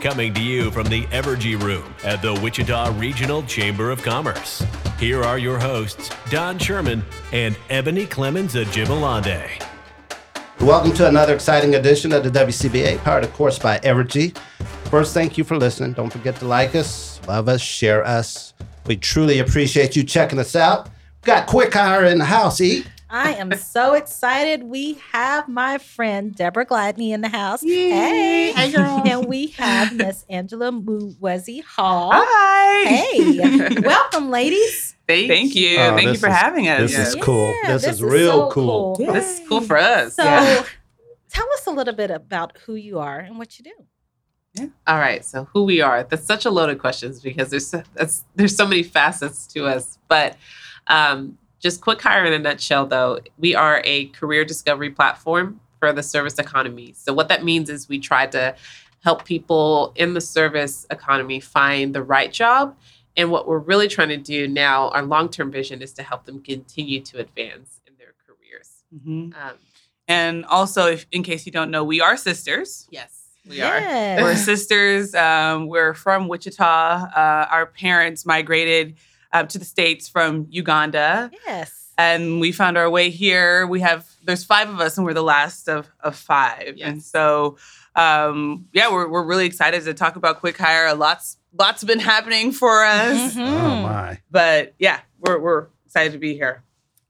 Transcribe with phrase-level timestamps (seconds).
[0.00, 4.64] Coming to you from the Evergy Room at the Wichita Regional Chamber of Commerce.
[4.98, 7.04] Here are your hosts, Don Sherman
[7.34, 9.62] and Ebony Clemens Ajibalade.
[10.60, 14.34] Welcome to another exciting edition of the WCBA, powered, of course, by Evergy.
[14.88, 15.92] First, thank you for listening.
[15.92, 18.54] Don't forget to like us, love us, share us.
[18.86, 20.88] We truly appreciate you checking us out.
[21.24, 22.86] Got Quick Hire in the house, E.
[23.12, 24.62] I am so excited.
[24.62, 27.60] We have my friend Deborah Gladney in the house.
[27.60, 28.52] Hey.
[28.52, 29.02] Hey, girl.
[29.04, 32.10] And we have Miss Angela Muwezi Hall.
[32.14, 32.88] Hi.
[32.88, 33.80] Hey.
[33.80, 34.94] Welcome, ladies.
[35.08, 35.76] Thank, Thank you.
[35.78, 36.90] Oh, Thank you for is- having us.
[36.92, 37.52] this is cool.
[37.64, 38.96] Yeah, This is real so cool.
[38.96, 40.14] This is cool for us.
[40.14, 40.64] So, Yeah.
[41.30, 43.72] tell us a little bit about who you are and what you do.
[44.54, 44.66] Yeah.
[44.86, 46.04] All right, so who we are.
[46.04, 49.98] That's such a loaded question because there's so, that's, there's so many facets to us.
[50.06, 50.36] But
[50.86, 55.92] um, just quick hire in a nutshell, though, we are a career discovery platform for
[55.92, 56.92] the service economy.
[56.96, 58.54] So what that means is we try to
[59.04, 62.76] help people in the service economy find the right job.
[63.16, 66.40] And what we're really trying to do now, our long-term vision is to help them
[66.42, 68.82] continue to advance in their careers.
[68.94, 69.34] Mhm.
[69.36, 69.56] Um,
[70.08, 72.88] And also, if, in case you don't know, we are sisters.
[72.90, 73.80] yes, we are.
[74.22, 75.14] We're sisters.
[75.14, 77.04] Um, we're from Wichita.
[77.16, 78.96] Uh, our parents migrated
[79.32, 81.30] uh, to the States from Uganda.
[81.46, 81.92] Yes.
[81.98, 83.66] and we found our way here.
[83.66, 86.74] We have there's five of us, and we're the last of of five.
[86.76, 86.88] Yes.
[86.88, 87.56] And so,
[87.94, 90.94] um, yeah, we're we're really excited to talk about quick hire.
[90.94, 93.46] Lots lots have been happening for us, Mhm.
[93.46, 94.18] Oh, my.
[94.30, 96.62] but yeah, we're we're excited to be here.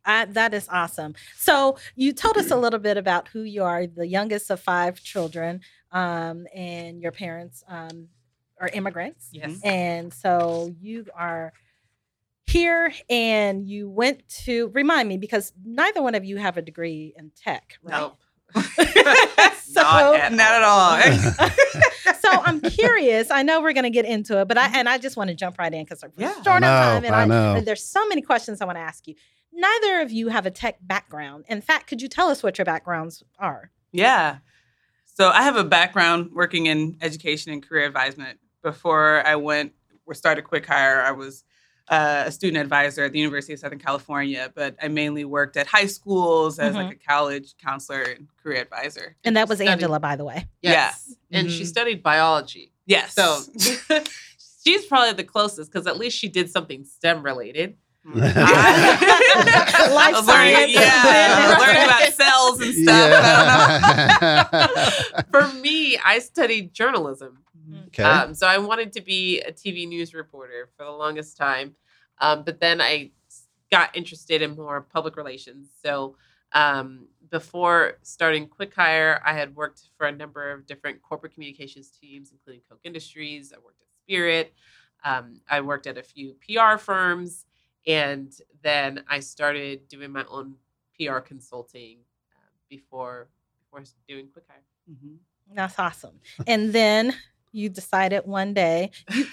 [0.05, 1.15] I, that is awesome.
[1.37, 5.01] So you told us a little bit about who you are, the youngest of five
[5.03, 5.61] children,
[5.93, 8.09] um, and your parents um,
[8.59, 9.29] are immigrants.
[9.31, 9.61] Yes.
[9.63, 11.53] And so you are
[12.47, 17.15] here and you went to remind me because neither one of you have a degree
[17.17, 17.99] in tech, right?
[18.01, 18.19] Nope.
[19.63, 21.51] So- Not at Not at all.
[22.19, 23.31] so I'm curious.
[23.31, 25.35] I know we're going to get into it, but I and I just want to
[25.37, 26.33] jump right in because we're Yeah.
[26.43, 27.55] short on time, and I know.
[27.55, 29.15] and there's so many questions I want to ask you.
[29.53, 31.45] Neither of you have a tech background.
[31.49, 33.71] In fact, could you tell us what your backgrounds are?
[33.93, 34.39] yeah.
[35.13, 38.39] So I have a background working in education and career advisement.
[38.63, 39.73] Before I went
[40.07, 41.45] or started Quick Hire, I was
[41.91, 45.67] uh, a student advisor at the University of Southern California, but I mainly worked at
[45.67, 49.17] high schools as like a college counselor and career advisor.
[49.25, 50.47] And that was Studied- Angela, by the way.
[50.63, 51.15] Yes.
[51.33, 51.67] And she Mhm.
[51.67, 52.73] studied biology.
[52.87, 53.13] Yes.
[53.15, 53.41] So
[54.65, 57.77] she's probably the closest because at least she did something STEM related.
[58.05, 60.73] Life I was learning, science.
[60.73, 63.11] yeah, learning about cells and stuff.
[64.23, 65.23] Yeah.
[65.31, 67.39] For me, I studied journalism.
[67.71, 67.87] Don't know.
[67.89, 68.03] okay.
[68.03, 71.75] Um, so I wanted to be a TV news reporter for the longest time.
[72.19, 73.11] Um, but then I
[73.71, 75.69] got interested in more public relations.
[75.83, 76.17] So
[76.53, 81.91] um, before starting Quick Hire, I had worked for a number of different corporate communications
[81.91, 83.53] teams, including Koch Industries.
[83.55, 84.53] I worked at Spirit.
[85.05, 87.47] Um, I worked at a few PR firms.
[87.87, 88.33] And
[88.63, 90.55] then I started doing my own
[90.99, 91.99] PR consulting
[92.37, 93.29] uh, before
[93.65, 94.63] before doing Quick Hire.
[94.91, 95.17] Mhm.
[95.55, 96.21] That's awesome.
[96.47, 97.15] And then
[97.53, 99.27] you decided one day, you,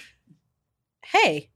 [1.04, 1.50] hey,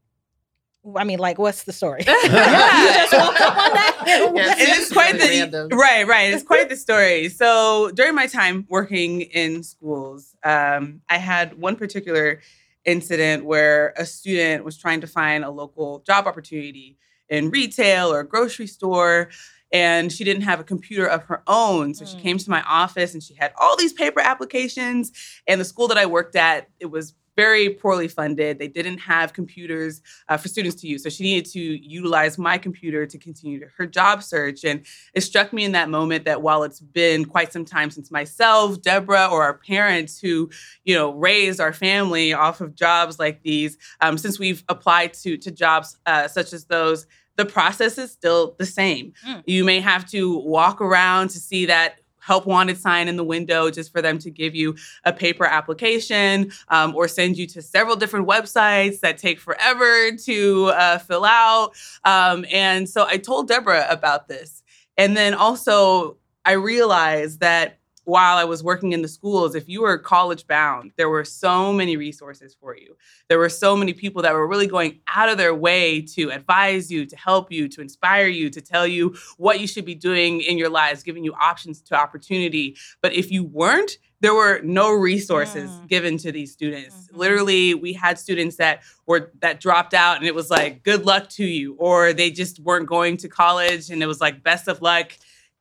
[0.97, 2.00] I mean, like, what's the story?
[2.06, 3.75] you just woke up one
[4.05, 4.32] day.
[4.35, 4.61] Yes.
[4.61, 5.69] It is quite the random.
[5.69, 6.35] right, right.
[6.35, 7.29] It's quite the story.
[7.29, 12.41] So during my time working in schools, um, I had one particular
[12.85, 16.99] incident where a student was trying to find a local job opportunity
[17.29, 19.31] in retail or grocery store.
[19.72, 21.94] And she didn't have a computer of her own.
[21.94, 22.22] So she Mm.
[22.22, 25.12] came to my office and she had all these paper applications.
[25.46, 28.58] And the school that I worked at, it was very poorly funded.
[28.58, 31.02] They didn't have computers uh, for students to use.
[31.02, 34.64] So she needed to utilize my computer to continue her job search.
[34.64, 34.84] And
[35.14, 38.82] it struck me in that moment that while it's been quite some time since myself,
[38.82, 40.50] Deborah, or our parents who,
[40.84, 45.38] you know, raised our family off of jobs like these, um, since we've applied to,
[45.38, 47.06] to jobs uh, such as those,
[47.37, 49.12] the process is still the same.
[49.26, 49.43] Mm.
[49.46, 53.69] You may have to walk around to see that help wanted sign in the window
[53.69, 57.96] just for them to give you a paper application um, or send you to several
[57.96, 61.73] different websites that take forever to uh, fill out.
[62.05, 64.62] Um, and so I told Deborah about this.
[64.96, 69.82] And then also, I realized that while I was working in the schools, if you
[69.82, 72.96] were college bound, there were so many resources for you.
[73.28, 76.90] There were so many people that were really going out of their way to advise
[76.90, 80.40] you, to help you, to inspire you, to tell you what you should be doing
[80.40, 82.76] in your lives, giving you options to opportunity.
[83.02, 85.88] But if you weren't, there were no resources Mm.
[85.88, 87.08] given to these students.
[87.12, 87.16] Mhm.
[87.19, 91.28] Literally, we had students that were that dropped out and it was like good luck
[91.31, 94.81] to you or they just weren't going to college and it was like best of
[94.81, 95.12] luck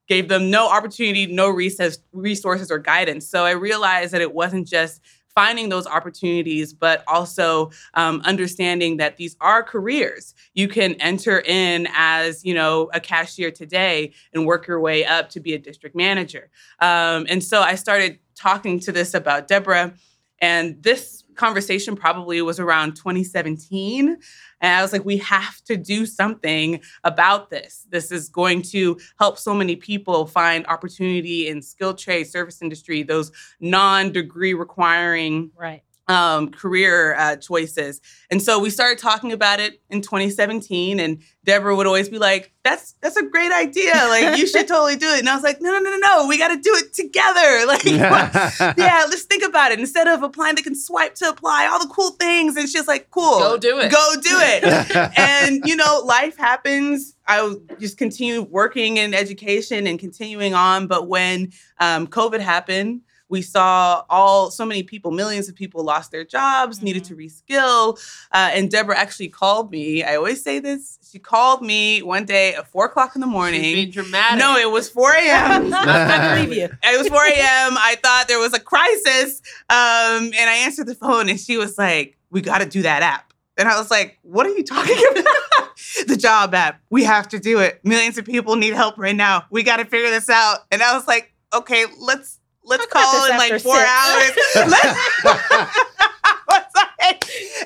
[0.08, 3.30] gave them no opportunity, no recess, resources or guidance.
[3.30, 5.02] So I realized that it wasn't just
[5.34, 10.34] finding those opportunities, but also um, understanding that these are careers.
[10.54, 15.30] You can enter in as you know a cashier today and work your way up
[15.30, 16.50] to be a district manager.
[16.80, 19.94] Um, and so I started talking to this about Deborah,
[20.40, 24.10] and this conversation probably was around 2017.
[24.62, 27.88] And I was like, we have to do something about this.
[27.90, 33.02] This is going to help so many people find opportunity in skilled trade, service industry,
[33.02, 35.82] those non degree requiring Right.
[36.08, 38.02] Um, career uh, choices.
[38.30, 42.52] And so we started talking about it in 2017, and Deborah would always be like,
[42.64, 43.94] "That's that's a great idea.
[43.94, 46.28] Like you should totally do it." And I was like, "No, no, no, no, no.
[46.28, 47.66] We got to do it together.
[47.72, 47.86] Like,
[48.78, 49.80] yeah, let's think about it.
[49.80, 53.10] Instead of applying, they can swipe to apply all the cool things." And she's like,
[53.12, 53.92] "Cool, Go do it.
[53.92, 57.16] Go do it." and you know, life happens.
[57.28, 60.88] I would just continue working in education and continuing on.
[60.88, 63.02] But when um, COVID happened,
[63.32, 67.98] we saw all so many people, millions of people lost their jobs, needed to reskill.
[68.32, 70.04] Uh, and Deborah actually called me.
[70.04, 71.00] I always say this.
[71.10, 73.62] She called me one day at four o'clock in the She's morning.
[73.62, 74.38] being dramatic.
[74.40, 75.74] No, it was 4 a.m.
[75.74, 76.66] I believe you.
[76.84, 77.78] It was 4 a.m.
[77.78, 79.42] I thought there was a crisis.
[79.70, 83.02] Um, and I answered the phone and she was like, We got to do that
[83.02, 83.34] app.
[83.58, 85.26] And I was like, What are you talking about?
[86.08, 86.82] the job app.
[86.90, 87.80] We have to do it.
[87.84, 89.46] Millions of people need help right now.
[89.50, 90.60] We got to figure this out.
[90.72, 92.40] And I was like, Okay, let's.
[92.72, 93.90] Let's Talk call in like four six.
[93.90, 94.32] hours.
[94.72, 95.00] Let's-
[96.50, 96.64] was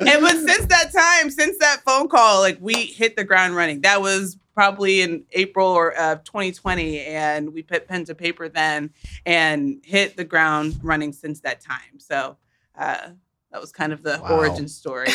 [0.02, 3.82] and but since that time, since that phone call, like we hit the ground running.
[3.82, 8.92] That was probably in April or uh, 2020, and we put pen to paper then
[9.26, 12.00] and hit the ground running since that time.
[12.00, 12.38] So
[12.78, 13.10] uh,
[13.52, 14.38] that was kind of the Wow.
[14.38, 15.10] origin story.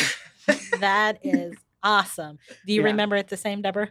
[0.79, 2.37] That is awesome.
[2.65, 2.87] Do you Yeah.
[2.87, 3.89] remember it the same, Deborah?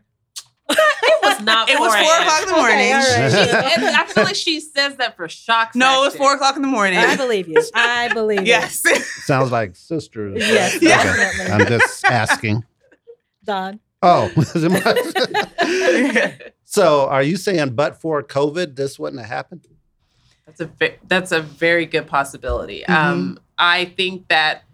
[0.70, 1.68] It was not.
[1.68, 2.92] It was 4 o'clock in the Okay, morning.
[2.92, 3.78] all right.
[3.78, 5.74] And I feel like she says that for shock.
[5.74, 6.98] No, it was four o'clock in the morning.
[6.98, 7.62] I believe you.
[7.74, 8.46] I believe you.
[8.46, 8.82] yes.
[9.24, 10.36] Sounds like sisters.
[10.38, 10.86] Yes, Okay.
[10.88, 11.52] definitely.
[11.52, 12.64] I'm just asking.
[13.44, 13.80] Don.
[14.02, 14.30] Oh,
[16.64, 19.66] so are you saying but for COVID, this wouldn't have happened?
[20.46, 22.84] That's a ve- that's a very good possibility.
[22.86, 24.64] Um, I think that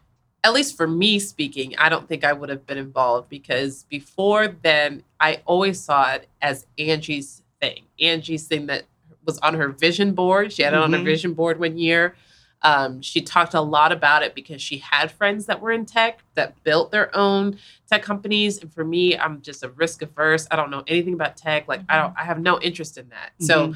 [0.46, 4.46] at least for me speaking, I don't think I would have been involved because before
[4.46, 7.82] then, I always saw it as Angie's thing.
[8.00, 8.84] Angie's thing that
[9.25, 10.52] was on her vision board.
[10.52, 11.04] She had it on her Mhm.
[11.04, 12.14] vision board one year.
[12.62, 16.20] Um, she talked a lot about it because she had friends that were in tech
[16.34, 17.58] that built their own
[17.90, 18.58] tech companies.
[18.62, 20.46] And for me, I'm just a risk averse.
[20.49, 21.66] I don't know anything about tech.
[21.66, 23.32] Like I don't, I have no interest in that.
[23.40, 23.75] So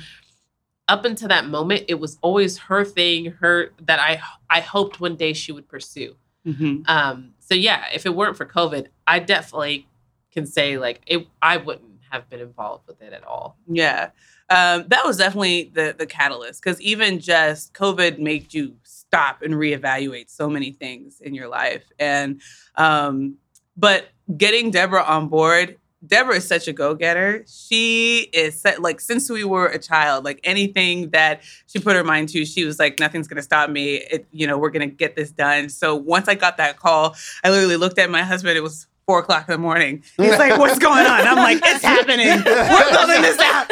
[0.86, 5.16] up until that moment, it was always her thing, her that I I hoped one
[5.16, 6.14] day she would pursue.
[6.46, 6.88] Mhm.
[6.88, 9.86] Um, so yeah, if it weren't for COVID, I definitely
[10.32, 11.26] can say like it.
[11.42, 13.56] I wouldn't have been involved with it at all.
[13.66, 14.10] Yeah.
[14.48, 19.54] Um, that was definitely the the catalyst because even just COVID made you stop and
[19.54, 21.84] reevaluate so many things in your life.
[21.98, 22.40] And
[22.76, 23.36] um,
[23.76, 25.76] but getting Deborah on board,
[26.06, 27.44] Deborah is such a go-getter.
[27.46, 32.04] She is set, like since we were a child, like anything that she put her
[32.04, 33.96] mind to, she was like, nothing's gonna stop me.
[33.96, 35.68] It, you know, we're gonna get this done.
[35.68, 38.56] So once I got that call, I literally looked at my husband.
[38.56, 40.02] It was four o'clock in the morning.
[40.16, 42.26] He's like, "What's going on?" I'm like, "It's happening.
[42.28, 43.68] We're building this out."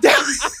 [0.02, 0.56] Deborah's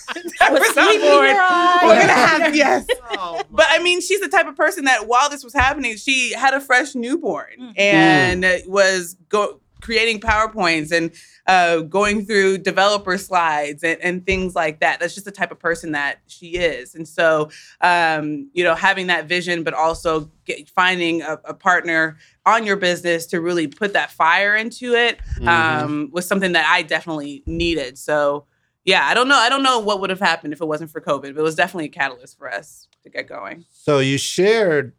[0.50, 1.26] With on board.
[1.28, 1.80] your eye.
[1.84, 2.86] We're gonna have yes.
[3.12, 6.32] Oh, But I mean, she's the type of person that while this was happening, she
[6.32, 7.78] had a fresh newborn Mhm.
[7.78, 11.10] and was go creating PowerPoints and
[11.46, 15.00] uh, going through developer slides and, and things like that.
[15.00, 16.94] That's just the type of person that she is.
[16.94, 22.18] And so, um, you know, having that vision, but also get, finding a, a partner
[22.46, 25.48] on your business to really put that fire into it Mhm.
[25.48, 27.98] um, was something that I definitely needed.
[27.98, 28.46] So,
[28.84, 29.36] yeah, I don't know.
[29.36, 31.54] I don't know what would have happened if it wasn't for COVID, but it was
[31.54, 33.64] definitely a catalyst for us to get going.
[33.70, 34.92] So you shared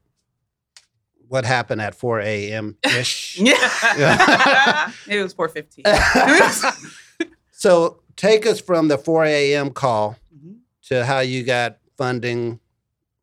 [1.31, 2.77] what happened at 4 a.m.
[2.83, 3.39] ish.
[3.39, 4.91] Yeah.
[5.07, 5.85] It was 415.
[7.51, 9.69] so take us from the 4 a.m.
[9.71, 10.57] call Mhm.
[10.89, 12.59] to how you got funding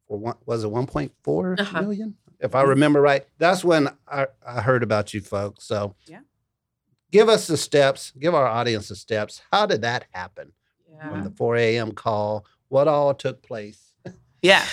[0.07, 1.83] for one, was it 1.4 Uh-huh.
[1.83, 2.17] million?
[2.41, 3.27] If I remember right.
[3.37, 5.67] That's when I, I heard about you folks.
[5.67, 6.21] So Yeah.
[7.11, 9.43] give us the steps, give our audience the steps.
[9.53, 10.53] How did that happen?
[10.91, 11.11] Yeah.
[11.11, 11.93] From the 4 a.m.
[11.93, 13.93] call, what all took place
[14.41, 14.65] yeah.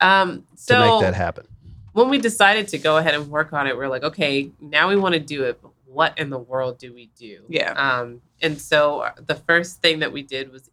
[0.00, 1.46] Um, so to make that happen?
[1.92, 4.96] When we decided to go ahead and work on it, we're like, okay, now we
[4.96, 5.60] want to do it.
[5.62, 7.40] But what in the world do we do?
[7.48, 7.72] Yeah.
[7.72, 10.70] Um, and so uh, the first thing that we did was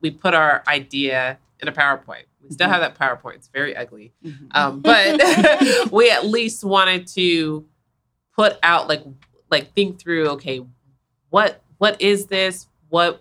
[0.00, 2.24] we put our idea in a PowerPoint.
[2.42, 2.72] We still Mhm.
[2.72, 3.36] have that PowerPoint.
[3.36, 4.12] It's very ugly.
[4.24, 4.48] Mhm.
[4.56, 7.64] Um, but we at least wanted to
[8.34, 9.02] put out like
[9.50, 10.64] like think through okay
[11.30, 13.20] what what is this what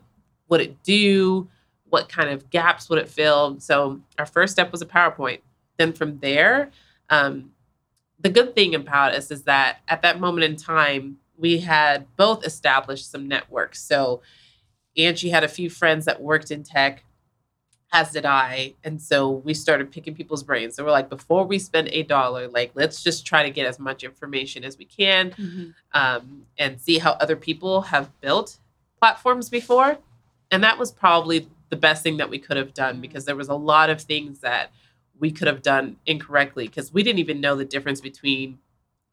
[0.50, 1.48] would it do
[1.90, 5.40] what kind of gaps would it fill so our first step was a powerpoint
[5.78, 6.70] then from there
[7.10, 7.52] um,
[8.20, 12.46] the good thing about us is that at that moment in time we had both
[12.46, 14.22] established some networks so
[14.98, 17.04] angie had a few friends that worked in tech
[17.94, 18.74] as did I.
[18.84, 20.76] And so we started picking people's brains.
[20.76, 23.80] So we're like, before we spend a dollar, like let's just try to get as
[23.80, 25.74] much information as we can Mhm.
[25.94, 28.58] um, and see how other people have built
[29.00, 30.00] platforms before.
[30.52, 33.48] And that was probably the best thing that we could have done because there was
[33.48, 34.70] a lot of things that
[35.20, 38.60] we could have done incorrectly because we didn't even know the difference between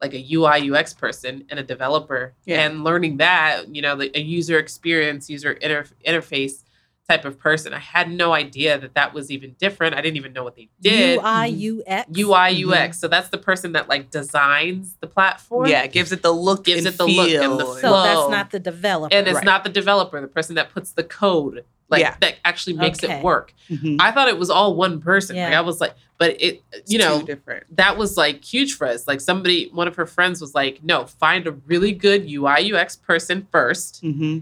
[0.01, 2.61] like a UI UX person and a developer Yeah.
[2.65, 6.63] and learning that you know the, a user experience user inter- interface
[7.07, 10.33] type of person I had no idea that that was even different I didn't even
[10.33, 12.09] know what they did UI UX.
[12.17, 12.85] UI Mhm.
[12.87, 16.65] UX so that's the person that like designs the platform Yeah, gives it the look,
[16.65, 17.75] Gives and it the look and the feel.
[17.75, 19.15] So that's not the developer.
[19.15, 19.45] and it's Right.
[19.45, 22.15] not the developer the person that puts the code like Yeah.
[22.21, 23.17] that actually makes Okay.
[23.19, 23.97] it work Mhm.
[23.99, 26.97] i thought it was all one person like i was like but it It's you
[26.99, 27.63] know different.
[27.75, 31.05] that was like huge for us like somebody one of her friends was like no
[31.05, 34.37] find a really good ui ux person 1st Mm-hmm.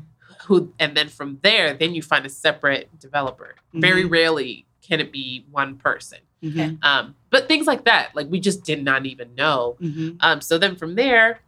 [0.45, 4.12] who and then from there then you find a separate developer very Mhm.
[4.12, 6.75] rarely can it be one person Mm-hmm.
[6.81, 10.09] um but things like that like we just did not even know Mm-hmm.
[10.21, 11.39] um, so then from there,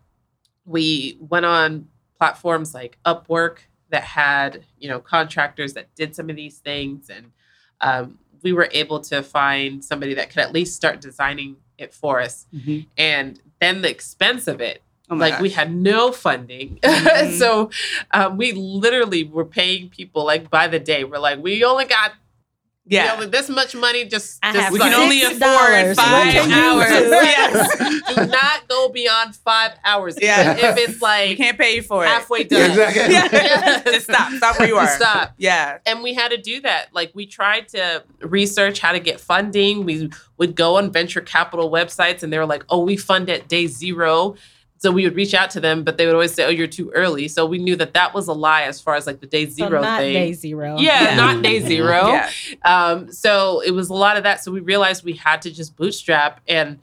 [0.66, 1.88] we went on
[2.18, 3.58] platforms like Upwork
[3.96, 7.10] that had, you know, contractors that did some of these things.
[7.10, 7.32] And
[7.80, 12.20] um, we were able to find somebody that could at least start designing it for
[12.20, 12.46] us.
[12.54, 12.90] Mm-hmm.
[12.98, 16.78] And then the expense of it, Oh like we had no funding.
[16.84, 17.40] Mhm.
[17.40, 17.70] so
[18.12, 21.06] um, we literally were paying people like by the day.
[21.06, 22.12] We're like, we only got
[22.88, 23.14] we yeah.
[23.14, 24.06] only this much money.
[24.06, 26.88] Just, I just we can only afford five hours.
[26.88, 27.10] do?
[27.10, 28.16] yes.
[28.16, 30.18] do not go beyond five hours.
[30.22, 30.56] Yeah.
[30.56, 32.10] If it's like We like can't pay you for it.
[32.10, 32.70] halfway done.
[32.70, 33.02] Exactly.
[33.16, 33.82] Yeah.
[33.84, 34.32] Just stop.
[34.34, 34.88] Stop where you are.
[34.88, 35.34] Stop.
[35.38, 35.80] Yeah.
[35.88, 36.94] And we had to do that.
[36.94, 39.84] Like we tried to research how to get funding.
[39.84, 43.48] We would go on venture capital websites and they were like, oh, we fund at
[43.48, 44.36] day zero.
[44.86, 46.92] So we would reach out to them, but they would always say, oh, you're too
[46.94, 47.28] early.
[47.28, 49.68] So we knew that that was a lie as far as like the day So
[49.68, 50.14] zero not thing.
[50.14, 50.78] day zero.
[50.78, 51.16] Yeah, Yeah.
[51.16, 52.06] not day zero.
[52.10, 52.30] Yeah.
[52.64, 54.44] Um, so it was a lot of that.
[54.44, 56.40] So we realized we had to just bootstrap.
[56.48, 56.78] And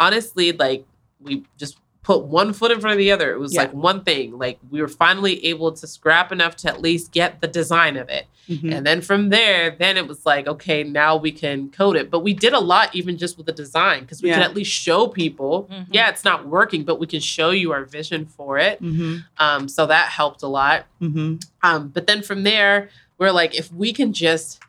[0.00, 0.84] honestly, like
[1.20, 3.32] we just put one foot in front of the other.
[3.32, 3.62] It was Yeah.
[3.62, 4.38] like one thing.
[4.38, 8.08] Like we were finally able to scrap enough to at least get the design of
[8.10, 8.26] it.
[8.48, 8.74] Mhm.
[8.74, 12.10] And then from there, then it was like, okay, now we can code it.
[12.10, 14.70] But we did a lot even just with the design because we could at least
[14.70, 15.86] show people, Mhm.
[15.92, 18.82] yeah, it's not working, but we can show you our vision for it.
[18.82, 19.24] Mhm.
[19.38, 20.84] Um, so that helped a lot.
[21.00, 21.42] Mhm.
[21.62, 24.60] Um, but then from there, we're like, if we can just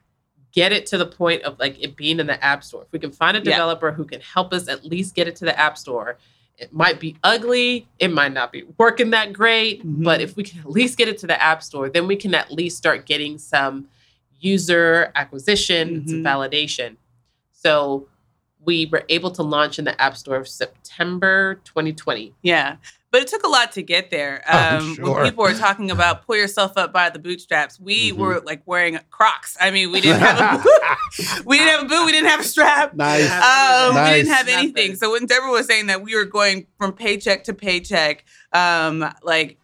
[0.54, 3.00] get it to the point of like it being in the app store, if we
[3.00, 3.51] can find a Yeah.
[3.51, 6.18] developer who can help us at least get it to the app store,
[6.58, 10.04] it might be ugly, it might not be working that great, Mhm.
[10.04, 12.34] but if we can at least get it to the app store, then we can
[12.34, 13.88] at least start getting some
[14.40, 16.26] user acquisition, some Mhm.
[16.26, 16.96] validation.
[17.52, 18.08] So
[18.64, 22.34] we were able to launch in the app store of September 2020.
[22.42, 22.78] Yeah.
[23.16, 24.44] But it took a lot to get there.
[24.46, 25.14] I'm Um, sure.
[25.16, 28.18] When people were talking about pull yourself up by the bootstraps, we Mhm.
[28.18, 29.56] were like wearing Crocs.
[29.62, 30.64] I mean, we didn't have a
[31.38, 31.46] boot.
[31.46, 32.06] we didn't have a boot.
[32.06, 32.94] We didn't have a strap.
[32.94, 33.32] nice.
[33.32, 34.60] Um, We didn't have Nothing.
[34.60, 34.96] anything.
[34.98, 39.60] So when Deborah was saying that we were going from paycheck to paycheck, um, like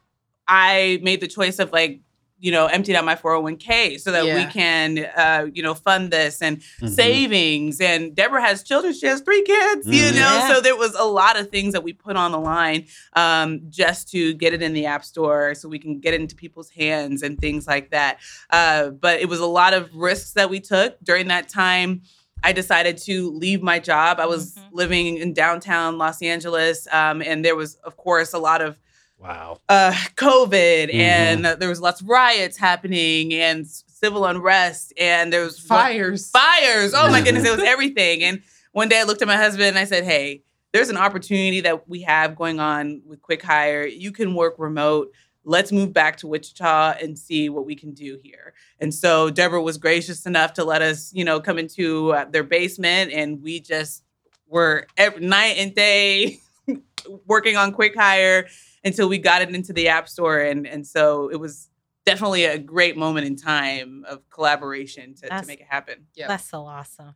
[0.48, 2.00] I made the choice of like
[2.42, 6.42] you know, emptied out my 401k so that we can, uh, you know, fund this
[6.42, 6.90] and Mhm.
[6.90, 7.80] savings.
[7.80, 10.16] And Deborah has children; she has three kids, you Mhm.
[10.16, 10.34] know.
[10.38, 10.48] Yeah.
[10.56, 14.10] So there was a lot of things that we put on the line um, just
[14.12, 17.22] to get it in the app store, so we can get it into people's hands
[17.22, 18.18] and things like that.
[18.50, 22.02] Uh, but it was a lot of risks that we took during that time.
[22.44, 24.20] I decided to leave my job.
[24.20, 24.62] I was Mhm.
[24.72, 28.80] living in downtown Los Angeles, um, and there was, of course, a lot of
[29.22, 29.60] Wow.
[29.70, 30.94] uh, COVID, Mhm.
[30.94, 36.30] and uh, there was lots of riots happening, and civil unrest, and there was Fires.
[36.32, 36.94] fires.
[36.96, 37.26] Oh my Mhm.
[37.26, 38.24] goodness, it was everything.
[38.24, 40.42] And one day I looked at my husband and I said, "Hey,
[40.74, 43.86] there's an opportunity that we have going on with Quick Hire.
[43.86, 45.12] You can work remote.
[45.44, 49.62] Let's move back to Wichita and see what we can do here." And so Deborah
[49.62, 53.60] was gracious enough to let us, you know, come into uh, their basement, and we
[53.60, 54.04] just
[54.48, 56.40] were every night and day
[57.28, 58.48] working on Quick Hire
[58.84, 60.40] until we got it into the App Store.
[60.40, 61.70] And and so it was
[62.06, 66.08] definitely a great moment in time of collaboration to, to make it happen.
[66.16, 66.28] Yeah.
[66.28, 67.16] That's so awesome.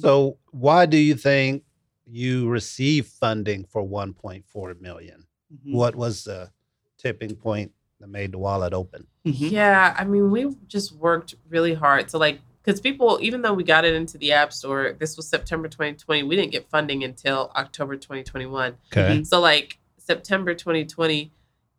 [0.00, 1.64] So why do you think
[2.06, 5.26] you received funding for 1.4 million?
[5.52, 5.72] Mhm.
[5.74, 6.50] What was the
[6.98, 9.06] tipping point that made the wallet open?
[9.26, 9.50] Mhm.
[9.50, 12.10] Yeah, I mean, we just worked really hard.
[12.10, 15.26] So, like, because people, even though we got it into the App Store, this was
[15.26, 18.76] September 2020, we didn't get funding until October 2021.
[18.92, 19.24] Okay.
[19.24, 21.30] So, like, September 2020,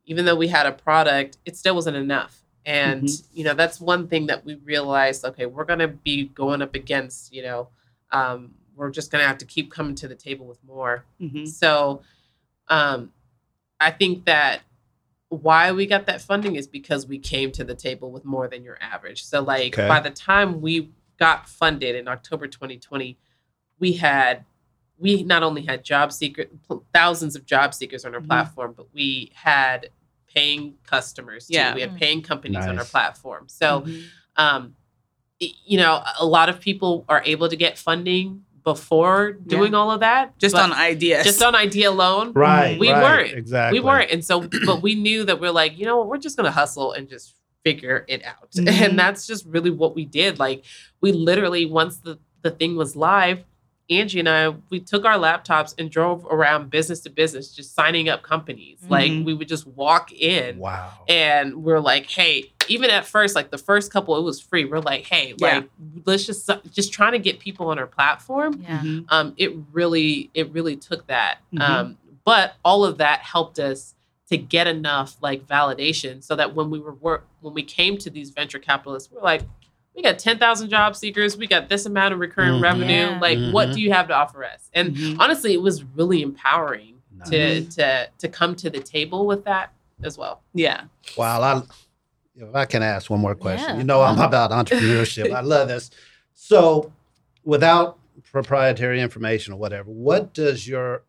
[0.05, 2.41] even though we had a product, it still wasn't enough.
[2.65, 6.61] And, you know, that's one thing that we realized okay, we're going to be going
[6.61, 7.67] up against, you know,
[8.11, 11.03] um, we're just going to have to keep coming to the table with more.
[11.21, 11.47] Mhm.
[11.47, 12.01] So
[12.69, 13.11] um,
[13.79, 14.61] I think that
[15.29, 18.63] why we got that funding is because we came to the table with more than
[18.63, 19.23] your average.
[19.23, 19.87] So like Okay.
[19.87, 23.17] by the time we got funded in October 2020,
[23.79, 24.45] we had
[25.03, 26.45] we not only had job seeker
[26.93, 28.27] thousands of job seekers on our Mhm.
[28.27, 29.89] platform, but we had
[30.33, 31.53] paying customers too.
[31.55, 31.75] Yeah.
[31.75, 33.43] We had paying companies on our platform.
[33.47, 34.03] So Mhm.
[34.37, 34.75] um,
[35.39, 39.99] you know, a lot of people are able to get funding before doing all of
[39.99, 40.39] that.
[40.39, 41.25] just on ideas.
[41.25, 42.31] just on idea alone.
[42.31, 42.79] Right.
[42.79, 43.33] We right, weren't.
[43.33, 43.77] Exactly.
[43.79, 44.09] We weren't.
[44.09, 46.51] And so, but we knew that we're like, you know what, we're just going to
[46.51, 48.51] hustle and just figure it out.
[48.55, 48.69] Mhm.
[48.85, 50.39] And that's just really what we did.
[50.39, 50.63] Like,
[51.01, 53.43] we literally, once the, the thing was live,
[53.89, 58.07] Angie and I, we took our laptops and drove around business to business, just signing
[58.09, 58.79] up companies.
[58.87, 59.25] Like, Mhm.
[59.25, 60.89] we would just walk in Wow.
[61.09, 64.63] and we're like, hey, even at first, like the first couple, it was free.
[64.63, 65.55] We're like, hey, Yeah.
[65.55, 65.69] like,
[66.05, 68.79] let's just just trying to get people on our platform Yeah.
[68.79, 69.05] Mhm.
[69.09, 71.61] um, it really it really took that Mhm.
[71.61, 73.95] um, but all of that helped us
[74.29, 78.09] to get enough like validation so that when we were work when we came to
[78.09, 79.41] these venture capitalists we're like
[79.95, 82.63] we got 10,000 job seekers we got this amount of recurring Mhm.
[82.63, 83.19] revenue Yeah.
[83.21, 83.73] like what Mhm.
[83.75, 85.17] do you have to offer us and Mhm.
[85.19, 87.75] honestly it was really empowering to Nice.
[87.75, 89.71] to to come to the table with that
[90.03, 90.85] as well yeah.
[91.17, 91.41] Wow.
[91.41, 91.61] I,
[92.35, 93.77] if I can ask one more question, Yeah.
[93.77, 95.31] you know, I'm about entrepreneurship.
[95.31, 95.89] I love this.
[96.35, 96.91] So,
[97.43, 97.99] without
[98.31, 101.03] proprietary information or whatever, what does your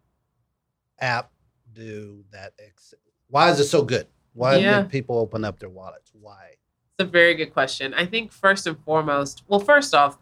[1.01, 1.31] app
[1.73, 2.53] do that?
[2.65, 2.93] Ex-
[3.29, 4.07] why is it so good?
[4.35, 4.83] Why Yeah.
[4.83, 6.11] did people open up their wallets?
[6.13, 6.57] Why?
[6.97, 7.93] It's a very good question.
[7.93, 10.17] I think first and foremost, well, first off,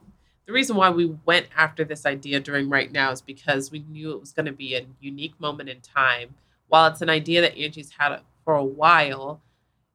[0.46, 4.12] the reason why we went after this idea during right now is because we knew
[4.12, 6.34] it was going to be a unique moment in time.
[6.68, 9.42] While it's an idea that Angie's had for a while,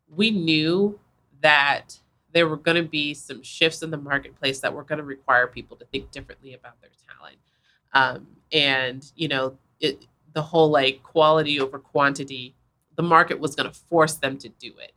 [0.08, 1.00] we knew
[1.42, 2.00] that
[2.32, 5.48] there were going to be some shifts in the marketplace that were going to require
[5.48, 7.38] people to think differently about their talent.
[7.94, 12.54] Um, and, you know, it, the whole like quality over quantity,
[12.98, 14.92] the market was going to force them to do it.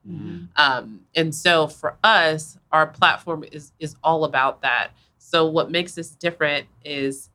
[0.57, 4.89] Um, and so for us, our platform is is all about that.
[5.19, 7.29] So what makes us different is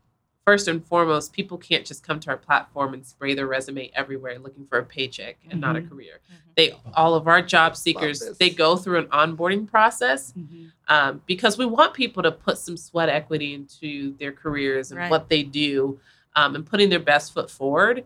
[0.43, 4.37] first and foremost, people can't just come to our platform and spray their resume everywhere
[4.37, 5.89] looking for a paycheck and not a Mhm.
[5.89, 6.19] career.
[6.29, 6.55] Mhm.
[6.55, 10.71] They all of our job seekers they go through an onboarding process Mhm.
[10.87, 15.09] um, because we want people to put some sweat equity into their careers and Right.
[15.11, 15.99] what they do
[16.35, 18.03] um, and putting their best foot forward.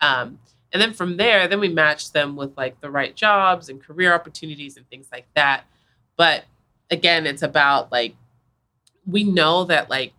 [0.00, 0.38] Um,
[0.72, 4.12] and then from there, then we match them with like the right jobs and career
[4.14, 5.64] opportunities and things like that.
[6.16, 6.44] But
[6.90, 8.14] again, it's about like
[9.06, 10.12] we know that like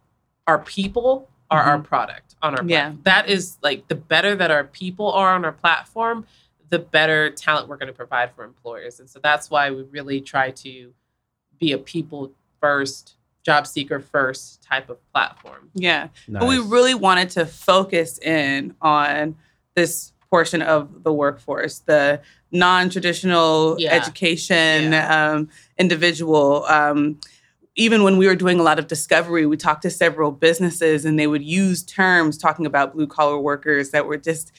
[0.48, 1.86] our people are our mm-hmm.
[1.86, 2.82] product on our Yeah.
[2.82, 3.02] platform.
[3.04, 6.26] That is like the better that our people are on our platform,
[6.70, 9.00] the better talent we're going to provide for employers.
[9.00, 10.94] And so that's why we really try to
[11.60, 15.70] be a people first, job seeker first type of platform.
[15.74, 16.10] Yeah.
[16.28, 19.36] But we really wanted to focus in on
[19.76, 23.94] this portion of the workforce, the non-traditional Yeah.
[23.94, 26.66] education um, individual.
[26.66, 27.20] Um,
[27.76, 31.18] even when we were doing a lot of discovery, we talked to several businesses, and
[31.18, 34.52] they would use terms talking about blue collar workers that were just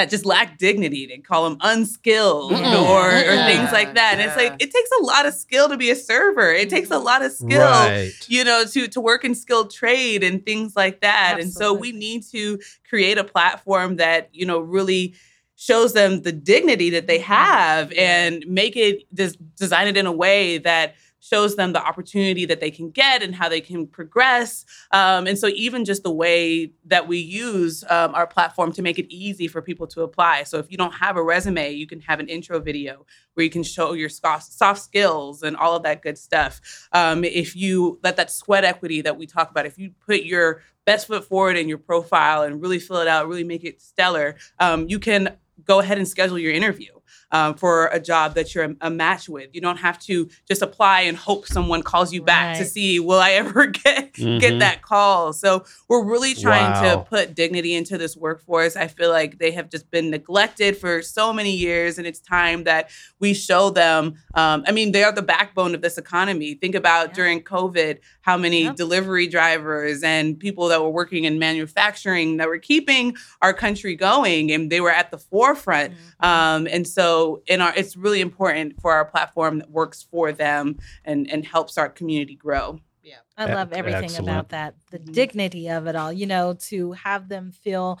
[0.00, 1.04] that just lack dignity.
[1.06, 2.90] They call them unskilled Yeah.
[2.90, 3.46] or, or Yeah.
[3.46, 4.14] things like that.
[4.14, 6.50] And it's like, it takes a lot of skill to be a server.
[6.52, 8.12] It takes a lot of skill Right.
[8.26, 11.36] you know, to to work in skilled trade and things like that.
[11.38, 12.58] And so we need to
[12.88, 15.14] create a platform that, you know, really
[15.56, 17.32] shows them the dignity that they mm-hmm.
[17.32, 22.44] have and make it des- design it in a way that shows them the opportunity
[22.46, 24.64] that they can get and how they can progress.
[24.90, 28.98] Um, and so even just the way that we use um, our platform to make
[28.98, 30.44] it easy for people to apply.
[30.44, 33.50] So if you don't have a resume, you can have an intro video where you
[33.50, 36.60] can show your soft skills and all of that good stuff.
[36.92, 40.62] Um, if you let that sweat equity that we talk about, if you put your
[40.84, 44.36] best foot forward in your profile and really fill it out, really make it stellar,
[44.58, 46.90] um, you can go ahead and schedule your interview
[47.32, 49.50] um, for a job that you're a, a match with.
[49.52, 53.20] You don't have to just apply and hope someone calls you back to see will
[53.20, 54.40] I ever get Mhm.
[54.40, 55.32] get that call.
[55.32, 56.82] So we're really trying Wow.
[56.96, 58.74] to put dignity into this workforce.
[58.76, 62.64] I feel like they have just been neglected for so many years, and it's time
[62.64, 62.90] that
[63.20, 64.14] we show them.
[64.34, 66.54] Um, I mean, they are the backbone of this economy.
[66.54, 67.14] Think about Yeah.
[67.14, 68.76] during COVID, how many Yep.
[68.76, 74.50] delivery drivers and people that were working in manufacturing that were keeping our country going,
[74.50, 75.92] and they were at the forefront.
[75.92, 76.26] Mm-hmm.
[76.26, 80.78] Um, and so, in our, it's really important for our platform that works for them
[81.04, 82.78] and and helps our community grow.
[83.02, 84.28] yeah i love everything excellent.
[84.28, 84.74] about that.
[84.90, 85.12] The Mhm.
[85.20, 87.98] dignity of it all, you know, to have them feel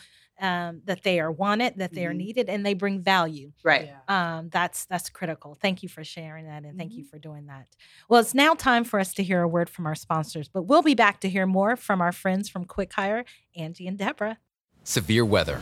[0.50, 2.24] um, that they are wanted, that they are Mhm.
[2.26, 3.48] needed, and they bring value.
[3.62, 3.90] Right.
[4.08, 5.50] Um, that's that's critical.
[5.54, 7.10] Thank you for sharing that, and thank you Mm-hmm.
[7.10, 7.66] for doing that.
[8.08, 10.86] Well, it's now time for us to hear a word from our sponsors, but we'll
[10.92, 13.22] be back to hear more from our friends from Quick Hire,
[13.54, 14.38] Angie and Deborah.
[14.82, 15.60] Severe weather.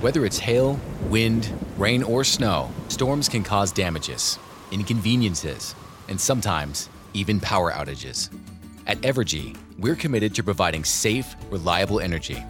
[0.00, 4.38] Whether it's hail, wind, rain, or snow, storms can cause damages,
[4.70, 5.74] inconveniences,
[6.08, 8.28] and sometimes even power outages.
[8.86, 12.44] At Evergy, we're committed to providing safe, reliable energy.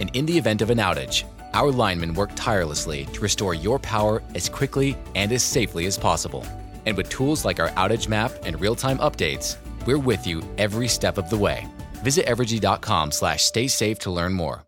[0.00, 4.22] And in the event of an outage, our linemen work tirelessly to restore your power
[4.34, 6.46] as quickly and as safely as possible.
[6.86, 11.18] And with tools like our outage map and real-time updates, we're with you every step
[11.18, 11.68] of the way.
[12.02, 14.64] Visit evergy.com slash stay safe to learn more.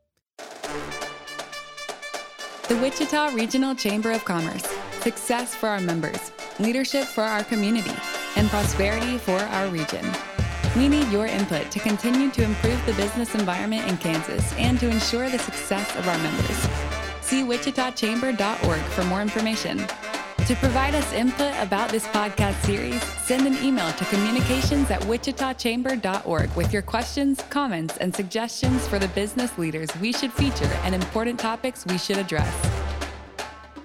[2.66, 4.64] The Wichita Regional Chamber of Commerce.
[5.00, 7.92] Success for our members, leadership for our community,
[8.36, 10.02] and prosperity for our region.
[10.74, 14.88] We need your input to continue to improve the business environment in Kansas and to
[14.88, 16.56] ensure the success of our members.
[17.20, 19.86] See wichitachamber.org for more information.
[20.48, 26.54] To provide us input about this podcast series, send an email to communications at wichitachamber.org
[26.54, 31.40] with your questions, comments, and suggestions for the business leaders we should feature and important
[31.40, 32.73] topics we should address.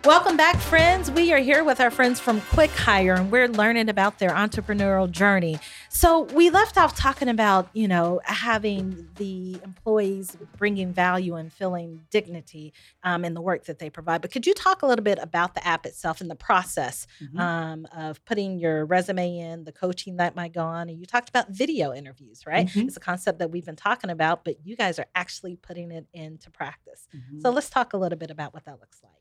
[0.05, 1.11] Welcome back, friends.
[1.11, 5.11] We are here with our friends from Quick Hire, and we're learning about their entrepreneurial
[5.11, 5.59] journey.
[5.89, 12.05] So we left off talking about, you know, having the employees bringing value and feeling
[12.11, 12.71] dignity
[13.03, 14.21] um, in the work that they provide.
[14.21, 17.05] But could you talk a little bit about the app itself and the process
[17.37, 20.87] um, of putting your resume in, the coaching that might go on?
[20.87, 22.67] And you talked about video interviews, right?
[22.67, 22.87] Mhm.
[22.87, 26.07] It's a concept that we've been talking about, but you guys are actually putting it
[26.13, 27.07] into practice.
[27.13, 27.41] Mhm.
[27.41, 29.11] So let's talk a little bit about what that looks like.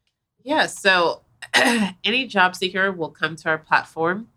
[0.48, 1.20] Yeah, so
[2.04, 4.28] any job seeker will come to our platform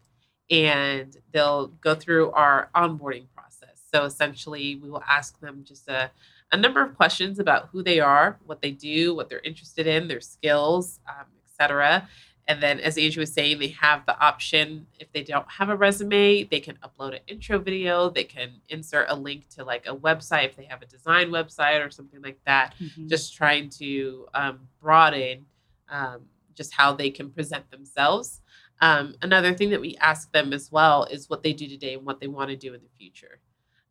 [0.50, 3.82] and they'll go through our onboarding process.
[3.93, 6.12] So essentially, we will ask them just a,
[6.52, 10.10] a number of questions about who they are, what they do, what they're interested in,
[10.10, 12.10] their skills, um, etc.
[12.45, 15.78] And then, as Andrew was saying, they have the option if they don't have a
[15.78, 19.95] resume, they can upload an intro video, they can insert a link to like a
[19.95, 23.08] website if they have a design website or something like that Mhm.
[23.08, 25.45] just trying to um, broaden
[25.91, 26.21] um,
[26.56, 28.41] just how they can present themselves.
[28.82, 32.06] Um, another thing that we ask them as well is what they do today and
[32.06, 33.39] what they want to do in the future.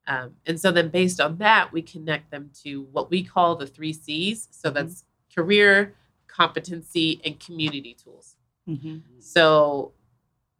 [0.06, 3.66] Um, and so then, based on that, we connect them to what we call the
[3.66, 4.48] three C's.
[4.50, 5.94] So that's career,
[6.26, 8.36] competency, and community tools.
[8.68, 9.02] Mhm.
[9.20, 9.92] So,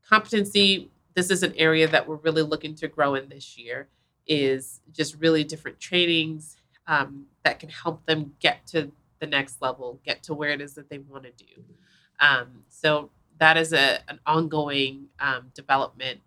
[0.02, 3.88] competency, this is an area that we're really looking to grow in this year,
[4.26, 10.00] is just really different trainings um, that can help them get to the next level,
[10.04, 11.64] get to where it is that they want to do.
[12.20, 16.20] Um, so, that is a, an ongoing um, development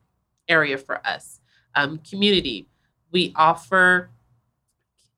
[0.50, 1.40] area for us.
[1.76, 2.68] Um, community,
[3.12, 4.10] we offer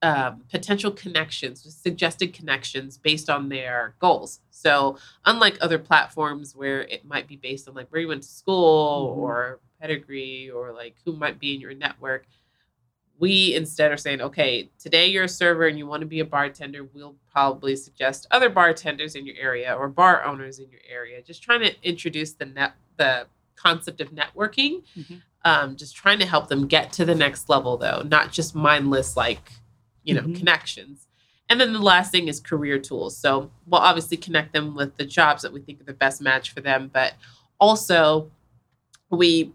[0.01, 4.41] um, potential connections, suggested connections based on their goals.
[4.51, 8.29] So, unlike other platforms where it might be based on like where you went to
[8.29, 9.17] school Mhm.
[9.17, 12.27] or pedigree or like who might be in your network,
[13.19, 16.25] we instead are saying, okay, today you're a server and you want to be a
[16.25, 21.21] bartender, we'll probably suggest other bartenders in your area or bar owners in your area.
[21.21, 24.83] Just trying to introduce the net the concept of networking.
[24.97, 25.21] Mhm.
[25.43, 29.15] Um, just trying to help them get to the next level though, not just mindless
[29.15, 29.51] like,
[30.03, 30.37] you know, Mhm.
[30.37, 31.07] connections.
[31.49, 33.17] And then the last thing is career tools.
[33.17, 36.51] So we'll obviously connect them with the jobs that we think are the best match
[36.51, 37.13] for them, but
[37.59, 38.31] also
[39.09, 39.53] we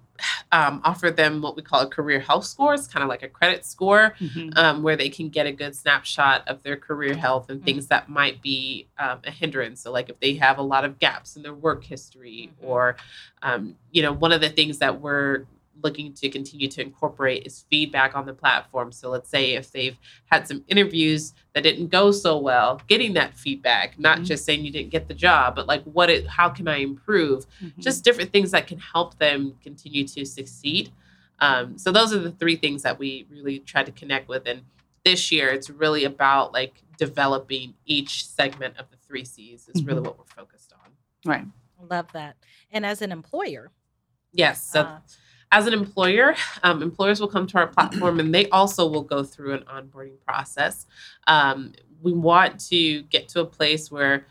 [0.53, 2.75] um, offer them what we call a career health score.
[2.75, 4.57] It's kind of like a credit score Mhm.
[4.57, 8.09] um, where they can get a good snapshot of their career health and things that
[8.09, 9.81] might be um, a hindrance.
[9.81, 12.69] So, like if they have a lot of gaps in their work history, Mhm.
[12.69, 12.97] or
[13.43, 15.47] um, you know, one of the things that we're
[15.83, 18.93] looking to continue to incorporate is feedback on the platform.
[18.93, 23.35] So, let's say if they've had some interviews that didn't go so well, getting that
[23.37, 24.27] feedback, not Mhm.
[24.27, 27.47] just saying you didn't get the job, but like what it, how can I improve?
[27.63, 27.79] Mhm.
[27.79, 30.93] just different things that can help them continue to succeed.
[31.41, 34.47] Um, so those are the three things that we really try to connect with.
[34.47, 34.63] And
[35.05, 39.69] this year, it's really about like developing each segment of the three C's.
[39.69, 40.05] Is really Mhm.
[40.05, 40.91] what we're focused on.
[41.25, 41.47] right.
[41.83, 42.37] Love that.
[42.71, 43.71] And as an employer,
[44.33, 44.65] Yes.
[44.71, 45.01] So uh,
[45.53, 49.23] as an employer, um, employers will come to our platform and they also will go
[49.25, 50.87] through an onboarding process.
[51.27, 54.27] Um, we want to get to a place where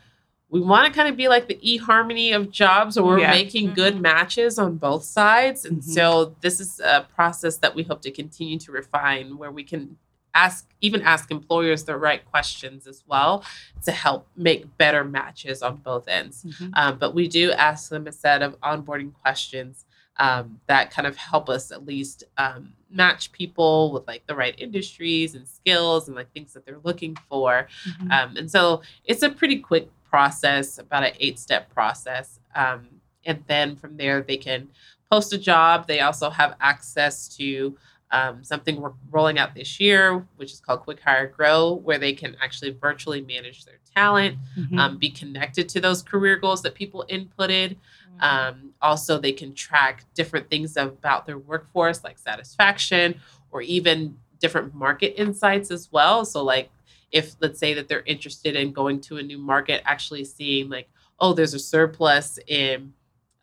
[0.50, 3.32] we want to kind of be like the eHarmony of jobs where we're Yeah.
[3.32, 5.66] making good matches on both sides.
[5.66, 5.84] And Mhm.
[5.84, 9.98] so this is a process that we hope to continue to refine where we can
[10.36, 13.44] ask even ask employers the right questions as well
[13.84, 16.46] to help make better matches on both ends.
[16.46, 16.72] Mhm.
[16.76, 19.86] Um, but we do ask them a set of onboarding questions
[20.20, 24.54] um, that kind of help us at least um, match people with like the right
[24.58, 27.68] industries and skills and like things that they're looking for.
[27.88, 28.12] Mhm.
[28.12, 32.40] Um, and so it's a pretty quick process, about an eight step process.
[32.56, 32.88] Um,
[33.26, 34.68] and then from there, they can
[35.12, 35.88] post a job.
[35.88, 37.78] They also have access to
[38.12, 42.12] um, something we're rolling out this year, which is called Quick Hire Grow, where they
[42.12, 44.80] can actually virtually manage their talent, Mhm.
[44.80, 47.76] um, be connected to those career goals that people inputted.
[48.18, 48.24] Mm-hmm.
[48.24, 53.20] Um, also, they can track different things about their workforce, like satisfaction,
[53.52, 56.26] or even different market insights as well.
[56.26, 56.70] So, like
[57.12, 60.88] if let's say that they're interested in going to a new market, actually seeing like,
[61.20, 62.94] oh, there's a surplus in,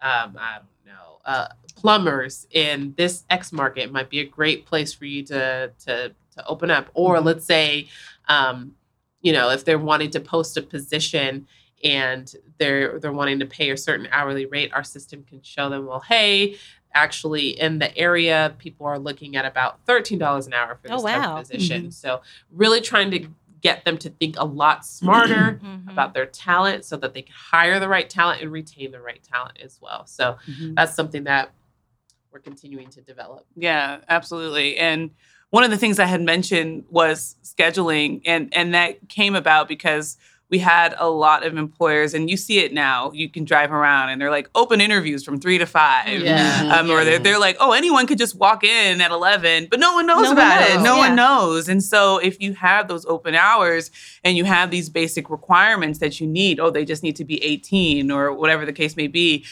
[0.00, 4.92] um, I don't know, uh, plumbers in this X market might be a great place
[4.92, 6.88] for you to to to open up.
[6.94, 7.24] Or Mhm.
[7.24, 7.88] let's say,
[8.28, 8.74] um,
[9.22, 11.46] you know, if they're wanting to post a position
[11.90, 15.86] and they're they're wanting to pay a certain hourly rate, our system can show them,
[15.86, 16.56] well, hey,
[16.94, 20.96] actually in the area, people are looking at about thirteen dollars an hour for Oh,
[20.96, 21.36] this type wow.
[21.36, 21.86] of position.
[21.88, 21.92] Mhm.
[21.92, 23.28] So really trying to
[23.62, 25.90] get them to think a lot smarter Mhm.
[25.90, 29.22] about their talent so that they can hire the right talent and retain the right
[29.22, 30.06] talent as well.
[30.06, 30.74] So Mhm.
[30.76, 31.52] that's something that
[32.30, 33.46] we're continuing to develop.
[33.56, 34.76] Yeah, absolutely.
[34.76, 35.10] And
[35.50, 40.18] one of the things I had mentioned was scheduling, and and that came about because
[40.48, 43.10] we had a lot of employers, and you see it now.
[43.12, 46.20] You can drive around, and they're like open interviews from three to five.
[46.22, 46.76] Yeah.
[46.76, 49.94] Um, or they're, they're like, oh, anyone could just walk in at 11, but no
[49.94, 50.80] one knows No one about it.
[50.80, 51.08] No yeah.
[51.08, 51.68] one knows.
[51.68, 53.90] And so if you have those open hours
[54.22, 57.42] and you have these basic requirements that you need, oh, they just need to be
[57.42, 59.44] 18 or whatever the case may be,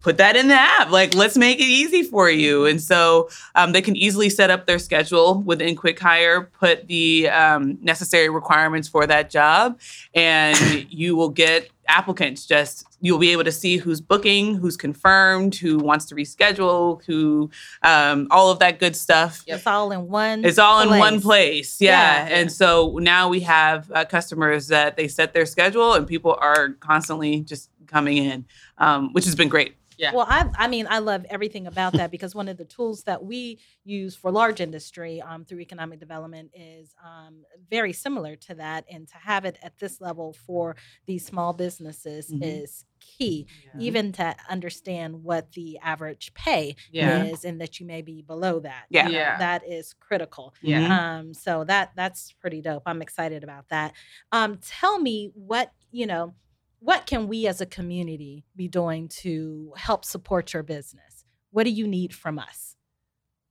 [0.00, 0.90] put that in the app.
[0.90, 2.66] Like, let's make it easy for you.
[2.66, 7.28] And so um, they can easily set up their schedule within Quick Hire, put the
[7.28, 9.78] um, necessary requirements for that job,
[10.14, 12.46] and you will get applicants.
[12.46, 17.50] Just you'll be able to see who's booking, who's confirmed, who wants to reschedule, who
[17.82, 19.42] um, all of that good stuff.
[19.46, 20.44] It's all in one.
[20.44, 21.80] It's all in one place.
[21.80, 22.28] Yeah.
[22.28, 22.34] Yeah.
[22.36, 26.70] And so now we have uh, customers that they set their schedule and people are
[26.80, 28.44] constantly just coming in,
[28.78, 29.74] um, which has been great.
[29.98, 30.14] Yeah.
[30.14, 33.24] Well, I, I mean, I love everything about that because one of the tools that
[33.24, 38.84] we use for large industry um, through economic development is um, very similar to that.
[38.90, 42.38] And to have it at this level for these small businesses Mhm.
[42.42, 43.80] is key, Yeah.
[43.80, 47.24] even to understand what the average pay Yeah.
[47.24, 48.86] is and that you may be below that.
[48.90, 49.06] Yeah.
[49.06, 49.38] You know, Yeah.
[49.38, 50.54] That is critical.
[50.62, 51.18] Yeah.
[51.18, 52.82] Um, so that that's pretty dope.
[52.86, 53.94] I'm excited about that.
[54.32, 56.34] Um, tell me what you know.
[56.80, 61.24] What can we as a community be doing to help support your business?
[61.50, 62.76] What do you need from us?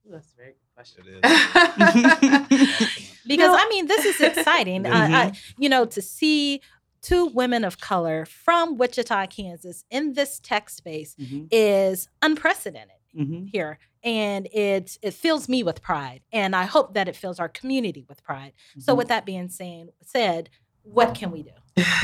[0.10, 1.04] That's a very good question.
[1.08, 2.90] It
[3.28, 3.58] Because No.
[3.58, 4.86] I mean, this is exciting.
[4.86, 6.62] uh, I, you know, to see
[7.02, 11.48] two women of color from Wichita, Kansas, in this tech space Mhm.
[11.52, 12.94] is unprecedented.
[13.18, 13.50] Mhm.
[13.50, 17.50] here and it it fills me with pride and i hope that it fills our
[17.50, 18.98] community with pride so Mhm.
[18.98, 20.50] with that being saying said
[20.84, 21.50] what can we do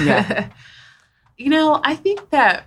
[0.03, 0.49] Yeah.
[1.37, 2.65] you know, I think that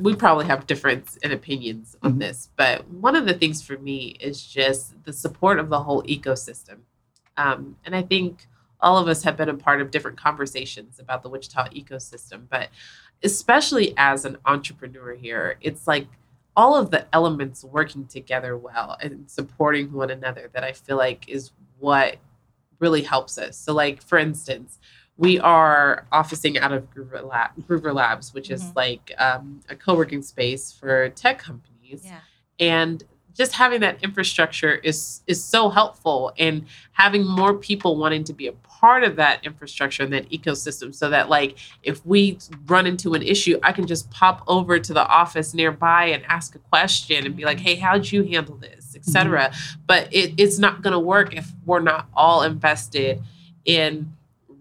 [0.00, 2.18] we probably have difference in opinions on Mhm.
[2.20, 6.02] this, but one of the things for me is just the support of the whole
[6.04, 6.78] ecosystem.
[7.36, 8.48] Um, and I think
[8.80, 12.70] all of us have been a part of different conversations about the Wichita ecosystem, but
[13.22, 16.06] especially as an entrepreneur here, it's like
[16.56, 21.28] all of the elements working together well and supporting one another that I feel like
[21.28, 22.16] is what
[22.78, 23.56] really helps us.
[23.58, 24.78] So, like for instance,
[25.16, 28.76] we are officing out of Groover, Lab, Groover Labs, which is Mhm.
[28.76, 32.02] like um, a co-working space for tech companies.
[32.04, 32.20] Yeah.
[32.60, 33.02] and
[33.34, 38.46] just having that infrastructure is is so helpful and having more people wanting to be
[38.46, 43.12] a part of that infrastructure and that ecosystem so that like if we run into
[43.14, 47.26] an issue i can just pop over to the office nearby and ask a question
[47.26, 48.94] and be like hey how'd you handle this?
[48.96, 49.52] etc
[49.88, 53.20] but it, it's not going to work if we're not all invested
[53.64, 54.12] in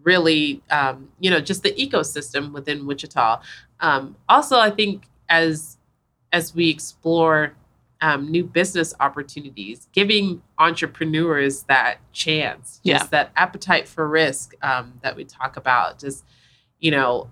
[0.04, 3.42] really um, you know just the ecosystem within wichita
[3.80, 5.78] um, also i think as
[6.32, 7.54] as we explore
[8.02, 13.08] um, new business opportunities, giving entrepreneurs that chance, just Yeah.
[13.12, 16.26] that appetite for risk um, that we talk about, just
[16.82, 17.30] you know,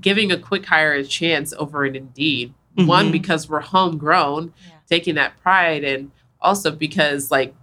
[0.00, 2.54] giving a quick hire a chance over an Indeed.
[2.74, 3.12] One Mhm.
[3.12, 4.72] because we're homegrown, Yeah.
[4.88, 6.10] taking that pride, and
[6.40, 7.54] also because like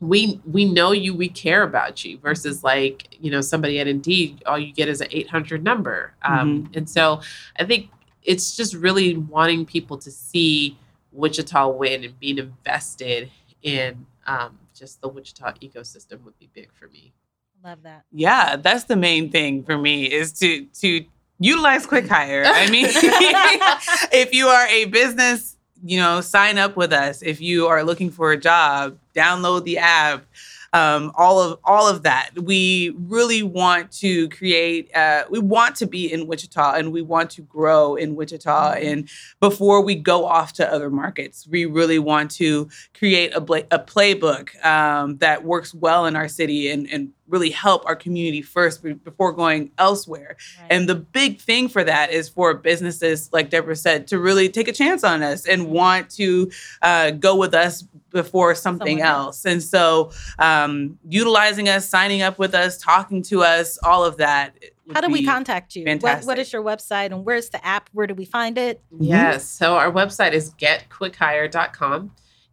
[0.00, 2.18] we we know you, we care about you.
[2.18, 6.14] Versus like you know somebody at Indeed, all you get is an eight hundred number,
[6.22, 7.20] um, and so
[7.58, 7.90] I think
[8.22, 10.76] it's just really wanting people to see
[11.12, 13.30] Wichita win and being invested
[13.62, 17.12] in um, just the Wichita ecosystem would be big for me.
[17.62, 18.04] Love that.
[18.10, 21.04] Yeah, that's the main thing for me is to to
[21.38, 22.44] utilize quick hire.
[22.46, 22.86] I mean,
[24.12, 27.22] if you are a business, you know, sign up with us.
[27.22, 30.24] If you are looking for a job, download the app.
[30.72, 32.30] Um, all of all of that.
[32.36, 34.94] We really want to create.
[34.94, 38.74] Uh, we want to be in Wichita, and we want to grow in Wichita.
[38.74, 39.08] And
[39.40, 43.80] before we go off to other markets, we really want to create a, bla- a
[43.80, 48.82] playbook um, that works well in our city and, and really help our community first
[48.82, 50.36] before going elsewhere.
[50.60, 50.66] Right.
[50.70, 54.68] And the big thing for that is for businesses, like Deborah said, to really take
[54.68, 56.50] a chance on us and want to
[56.82, 59.26] uh, go with us before something Someone else.
[59.26, 59.44] else.
[59.46, 64.56] And so, um, utilizing us, signing up with us, talking to us, all of that.
[64.92, 65.84] How do we contact you?
[65.84, 66.38] What, what fantastic.
[66.40, 67.88] is your website and where's the app?
[67.92, 68.82] Where do we find it?
[68.98, 69.48] Yes.
[69.48, 72.10] So our website is getquickhire.com.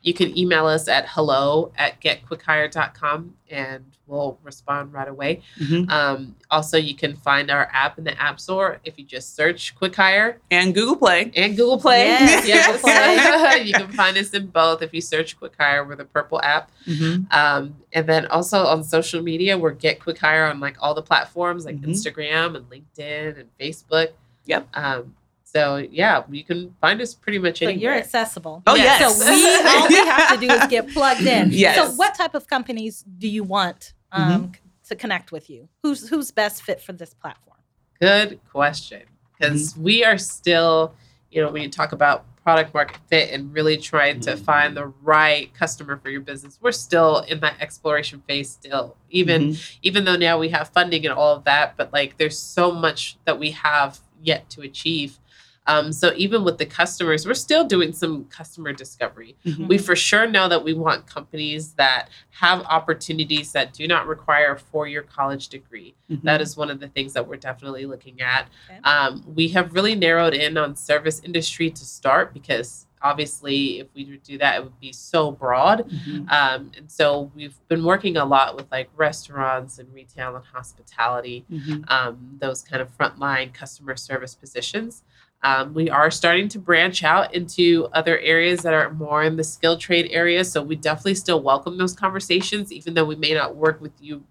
[0.08, 5.42] You can email us at hello at getquickhire.com and we'll respond right away.
[5.60, 5.90] Mhm.
[5.92, 9.76] Um, also, you can find our app in the App Store if you just search
[9.76, 11.30] Quick Hire And Google Play.
[11.36, 12.06] and Google Play.
[12.08, 12.66] Yes, Yes.
[12.68, 13.62] Google Play.
[13.66, 16.72] you can find us in both if you search Quick Hire with a purple app.
[16.86, 17.30] Mhm.
[17.34, 21.02] Um, and then also on social media, we're Get Quick Hire on like all the
[21.02, 21.88] platforms like Mhm.
[21.90, 24.12] Instagram and LinkedIn and Facebook.
[24.46, 24.70] Yep.
[24.74, 25.16] Um,
[25.54, 28.64] so yeah, you can find us pretty much So you're accessible.
[28.68, 29.00] Oh, Yes.
[29.00, 29.18] yes.
[29.18, 31.50] So we all we have to do is get plugged in.
[31.52, 31.76] Yes.
[31.78, 34.32] So what type of companies do you want Mm-hmm.
[34.32, 34.52] um,
[34.88, 35.68] to connect with you?
[35.84, 37.58] Who's who's best fit for this platform?
[38.00, 39.02] Good question.
[39.38, 40.94] Because we are still,
[41.30, 44.88] you know, when you talk about product market fit and really trying to find the
[45.04, 48.96] right customer for your business, we're still in that exploration phase still.
[49.10, 49.78] Even Mhm.
[49.82, 53.18] even though now we have funding and all of that, but like there's so much
[53.26, 55.20] that we have yet to achieve.
[55.68, 59.36] Um, so even with the customers, we're still doing some customer discovery.
[59.46, 59.68] Mhm.
[59.68, 64.54] We for sure know that we want companies that have opportunities that do not require
[64.54, 65.94] a four-year college degree.
[66.10, 66.24] Mhm.
[66.24, 68.48] That is one of the things that we're definitely looking at.
[68.70, 68.80] Okay.
[68.84, 74.04] Um, we have really narrowed in on service industry to start because obviously, if we
[74.24, 75.88] do that, it would be so broad.
[75.88, 76.32] Mhm.
[76.32, 81.46] Um, and so we've been working a lot with like restaurants and retail and hospitality,
[81.52, 81.90] Mhm.
[81.92, 85.04] um, those kind of frontline customer service positions.
[85.44, 89.44] Um, we are starting to branch out into other areas that are more in the
[89.44, 90.44] skill trade area.
[90.44, 94.24] So we definitely still welcome those conversations, even though we may not work with you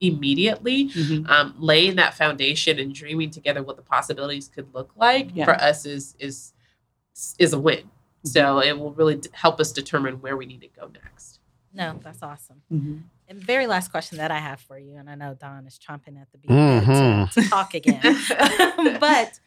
[0.00, 1.28] immediately Mhm.
[1.28, 5.46] um, laying that foundation and dreaming together what the possibilities could look like Yeah.
[5.46, 6.52] for us is is
[7.38, 7.90] is a win.
[8.24, 11.38] So it will really d- help us determine where we need to go next.
[11.72, 12.60] No, that's awesome.
[12.72, 13.02] Mhm.
[13.28, 16.20] And very last question that I have for you, and I know Don is chomping
[16.20, 17.32] at the bit Mhm.
[17.32, 18.00] to, to talk again,
[19.00, 19.40] but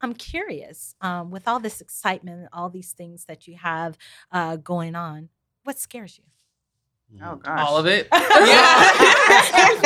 [0.00, 0.94] I'm curious.
[1.00, 3.96] Um, with all this excitement, all these things that you have
[4.30, 5.28] uh, going on,
[5.64, 6.24] what scares you?
[7.24, 7.60] Oh gosh.
[7.60, 8.08] All of it.
[8.12, 8.90] Yeah.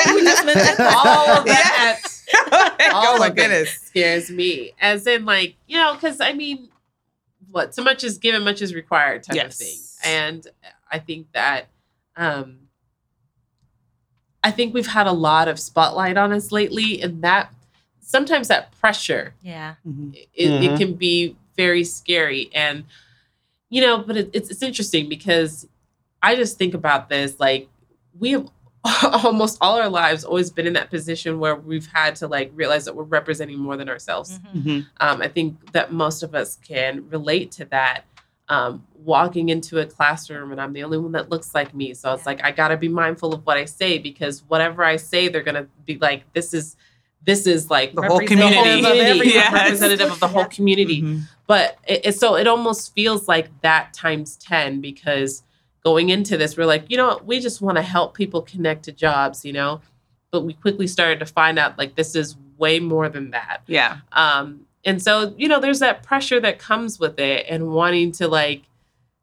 [0.15, 1.55] We just mentioned all of Yeah.
[1.55, 2.01] that.
[2.95, 3.71] all oh my it goodness.
[3.71, 4.73] scares me.
[4.81, 6.69] As in, like, you know, because I mean,
[7.51, 9.77] what so much is given, much is required type of thing.
[10.05, 10.47] And
[10.91, 11.67] I think that
[12.17, 12.59] um
[14.43, 17.53] I think we've had a lot of spotlight on us lately, and that
[18.11, 19.75] sometimes that pressure Yeah.
[19.87, 20.15] Mhm.
[20.15, 20.77] it, it Mhm.
[20.79, 22.85] can be very scary and
[23.69, 25.69] you know but it, it's, it's interesting because
[26.23, 27.69] i just think about this like
[28.19, 28.49] we have
[29.25, 32.85] almost all our lives always been in that position where we've had to like realize
[32.87, 34.63] that we're representing more than ourselves Mhm.
[34.65, 34.87] Mhm.
[35.01, 38.05] um, i think that most of us can relate to that
[38.49, 41.95] um, walking into a classroom and I'm the only one that looks like me.
[41.95, 42.31] So it's Yeah.
[42.31, 45.45] like I got to be mindful of what I say because whatever I say, they're
[45.45, 46.75] gonna be like, "This is,
[47.27, 48.81] this is like The whole community.
[48.85, 49.25] of.
[49.27, 49.53] Yes.
[49.53, 51.23] representative of the whole community." Mhm.
[51.47, 55.43] but it, it- so it almost feels like that times 10 because
[55.85, 58.85] going into this we're like you know what we just want to help people connect
[58.85, 59.81] to jobs you know
[60.31, 63.99] but we quickly started to find out like this is way more than that Yeah.
[64.13, 68.29] um and so you know there's that pressure that comes with it and wanting to
[68.29, 68.63] like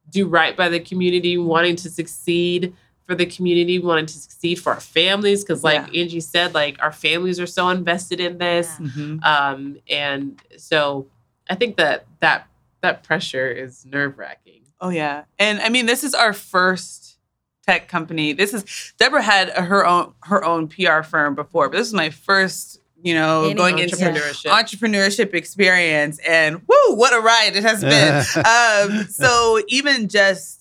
[0.10, 2.74] do right by the community wanting to succeed
[3.08, 6.78] for the community We wanted to succeed for our families because like angie said like
[6.82, 8.88] our families are so invested in this Yeah.
[8.88, 9.24] Mhm.
[9.26, 11.08] um, and so
[11.49, 12.47] I think that that
[12.82, 14.62] that pressure is nerve wracking.
[14.82, 17.18] Oh yeah, and I mean this is our first
[17.66, 18.34] tech company.
[18.34, 22.10] This is Deborah had her own her own PR firm before, but this is my
[22.10, 24.51] first, you know, Any- going into Entrepreneurship.
[24.51, 28.18] entrepreneurship experience, and woo, what a ride it has been.
[29.01, 30.57] um, so even just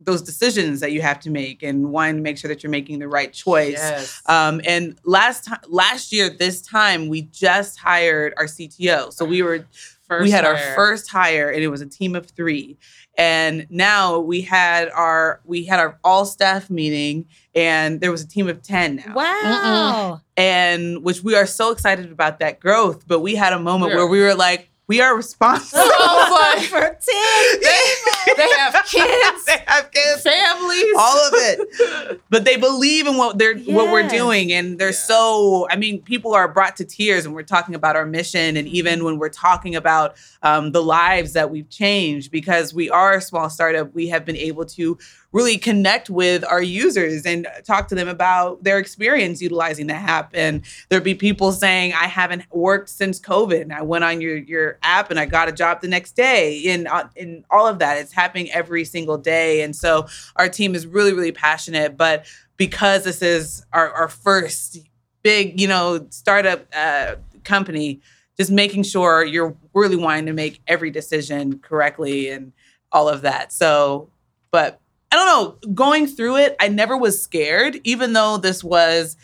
[0.00, 2.98] those decisions that you have to make, and wanting to make sure that you're making
[2.98, 3.72] the right choice.
[3.78, 4.20] Yes.
[4.26, 9.12] Um, and last time, last year, this time, we just hired our CTO.
[9.12, 9.66] So we were
[10.06, 12.76] First we had our first hire and it was a team of three
[13.16, 17.24] and now we had our we had our all staff meeting
[17.54, 20.20] and there was a team of 10 now Wow.
[20.36, 23.96] and which we are so excited about that growth but we had a moment Yeah.
[24.00, 26.90] where we were like we are responsible I was For 10
[28.36, 30.22] they have kids, they have kids.
[30.22, 32.20] Families, all of it.
[32.30, 34.92] But they believe in what they're what we're doing and they're Yeah.
[34.92, 38.66] so i mean people are brought to tears when we're talking about our mission and
[38.68, 43.20] even when we're talking about um, the lives that we've changed because we are a
[43.20, 44.98] small startup we have been able to
[45.32, 50.30] really connect with our users and talk to them about their experience utilizing the app.
[50.32, 53.62] And there'd be people saying i haven't worked since covid.
[53.62, 56.62] And i went on your your app and i got a job the next day
[56.68, 57.98] and uh, and all of that.
[57.98, 59.62] It's happening every single day.
[59.62, 60.06] And so
[60.36, 61.96] our team is really really passionate.
[61.96, 64.78] But because this is our, our first
[65.22, 68.00] big you know startup uh, company
[68.36, 72.52] just making sure you're really wanting to make every decision correctly and
[72.92, 73.52] all of that.
[73.52, 74.10] So
[74.50, 79.16] but i don't know going through it i never was scared even though this was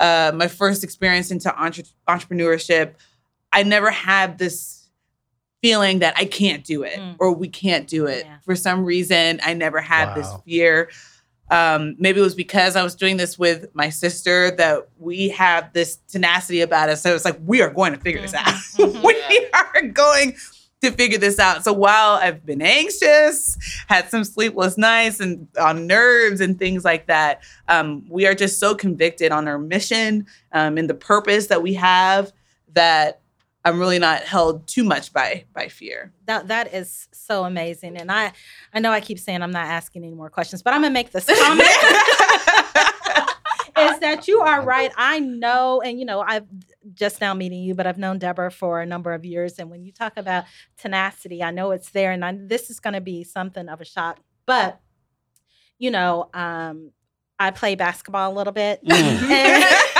[0.00, 2.94] uh, my first experience into entre- entrepreneurship.
[3.52, 4.79] I never had this
[5.62, 7.16] feeling that i can't do it Mm.
[7.18, 8.36] or we can't do it Yeah.
[8.44, 10.90] for some reason i never had this fear
[11.52, 15.72] um, maybe it was because I was doing this with my sister that we have
[15.72, 17.02] this tenacity about us.
[17.02, 18.46] So it's like, we are going to figure this out.
[18.46, 20.36] Mhm, we are going
[20.82, 21.64] to figure this out.
[21.64, 23.58] So while I've been anxious,
[23.88, 28.60] had some sleepless nights and on nerves and things like that, um, we are just
[28.60, 32.30] so convicted on our mission um, and the purpose that we have
[32.74, 33.19] that
[33.64, 36.12] I'm really not held too much by by fear.
[36.26, 37.96] That that is so amazing.
[37.98, 38.32] And I
[38.72, 41.10] I know I keep saying I'm not asking any more questions, but I'm gonna make
[41.12, 41.68] this comment.
[43.78, 44.92] is that you are right.
[44.96, 46.46] I know, and you know, I've
[46.94, 49.58] just now meeting you, but I've known Deborah for a number of years.
[49.58, 50.44] And when you talk about
[50.76, 53.84] tenacity, I know it's there, and I, this is going to be something of a
[53.84, 54.18] shock.
[54.46, 54.80] But
[55.78, 56.90] you know, um,
[57.38, 58.92] I play basketball a little bit, Mm.
[59.30, 59.64] and,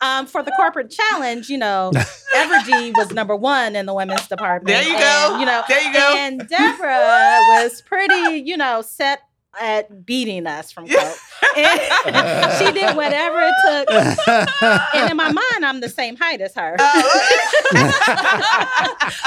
[0.00, 1.90] um, for the corporate challenge, you know,
[2.36, 4.66] Evergy was number one in the women's department.
[4.68, 5.36] There you go.
[5.38, 6.14] You know, There you go.
[6.16, 9.20] and Deborah was pretty, you know, set
[9.60, 11.16] at beating us from Koch.
[11.56, 13.88] And she did whatever it took.
[14.94, 16.76] And in my mind, I'm the same height as her.
[16.78, 17.02] Oh,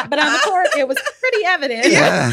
[0.09, 2.31] but on the court, it was pretty evident Yeah.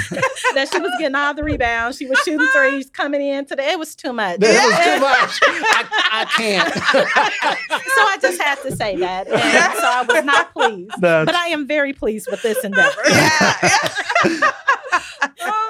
[0.54, 1.98] that she was getting all the rebounds.
[1.98, 3.70] She was shooting threes, coming in today.
[3.72, 4.38] It was too much.
[4.40, 5.40] It was too much.
[5.42, 6.72] I, I can't.
[6.74, 9.28] so I just had to say that.
[9.28, 10.92] And so I was not pleased.
[10.98, 13.02] That's But I am very pleased with this endeavor.
[13.08, 14.52] Yeah.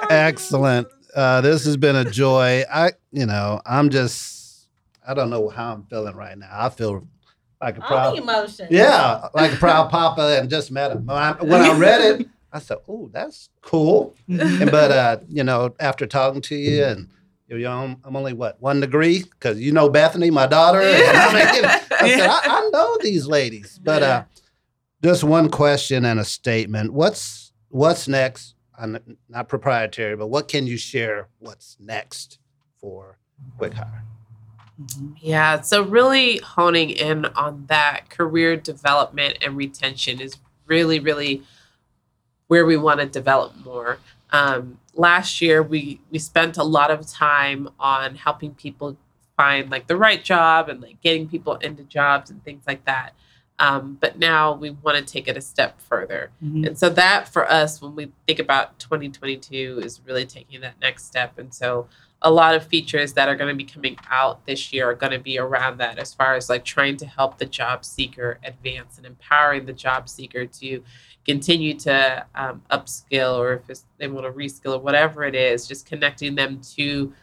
[0.09, 0.87] excellent.
[1.15, 2.63] Uh, this has been a joy.
[2.71, 4.67] I, you know, I'm just,
[5.07, 6.49] I don't know how I'm feeling right now.
[6.51, 7.07] I feel
[7.61, 8.69] like a All proud, the emotions.
[8.71, 11.05] yeah, like a proud papa, and just met him.
[11.05, 15.43] When I, when I read it, I said, "Oh, that's cool." And, but uh, you
[15.43, 17.09] know, after talking to you and
[17.47, 20.81] You know, I'm only what one degree because you know Bethany, my daughter.
[20.81, 23.79] And I, mean, I said, I, I know these ladies.
[23.81, 24.23] But uh,
[25.01, 26.91] just one question and a statement.
[26.93, 28.53] What's what's next?
[28.77, 31.27] I'm not proprietary, but what can you share?
[31.39, 32.39] What's next
[32.79, 33.17] for
[33.57, 34.03] Quick Hire?
[35.19, 41.41] Yeah, so really honing in on that career development and retention is really, really
[42.47, 43.97] where we want to develop more.
[44.31, 48.97] Um, last year, we we spent a lot of time on helping people
[49.35, 53.13] find like the right job and like getting people into jobs and things like that.
[53.59, 56.29] Um, but now we want to take it a step further.
[56.43, 56.67] Mhm.
[56.67, 61.05] And so that for us, when we think about 2022, is really taking that next
[61.05, 61.39] step.
[61.39, 61.87] And so
[62.21, 65.11] a lot of features that are going to be coming out this year are going
[65.11, 68.97] to be around that as far as like trying to help the job seeker advance
[68.97, 70.83] and empowering the job seeker to
[71.25, 75.67] continue to um, upskill or if it's, they want to reskill or whatever it is,
[75.67, 77.13] just connecting them to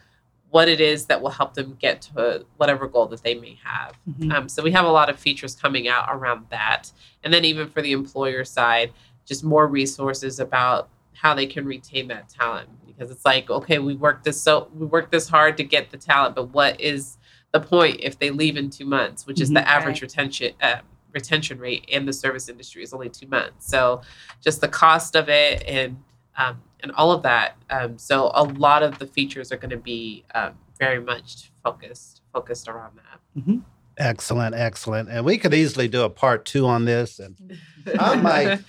[0.55, 3.91] what it is that will help them get to whatever goal that they may have.
[4.09, 4.31] Mhm.
[4.33, 6.93] Um, so we have a lot of features coming out around that.
[7.25, 8.93] And then even for the employer side,
[9.25, 13.95] just more resources about how they can retain that talent because it's like okay we
[13.95, 17.17] worked this so we worked this hard to get the talent but what is
[17.51, 19.65] the point if they leave in two months which is the Mhm.
[19.75, 20.01] average Right.
[20.03, 20.77] retention uh,
[21.13, 24.01] retention rate in the service industry is only two months so
[24.41, 25.97] just the cost of it and
[26.37, 29.77] um, and all of that um, so a lot of the features are going to
[29.77, 33.59] be um, very much focused focused around that
[33.97, 35.07] Excellent, excellent.
[35.07, 37.17] And we could easily do a part two on this.
[37.19, 37.37] And
[37.99, 38.59] I might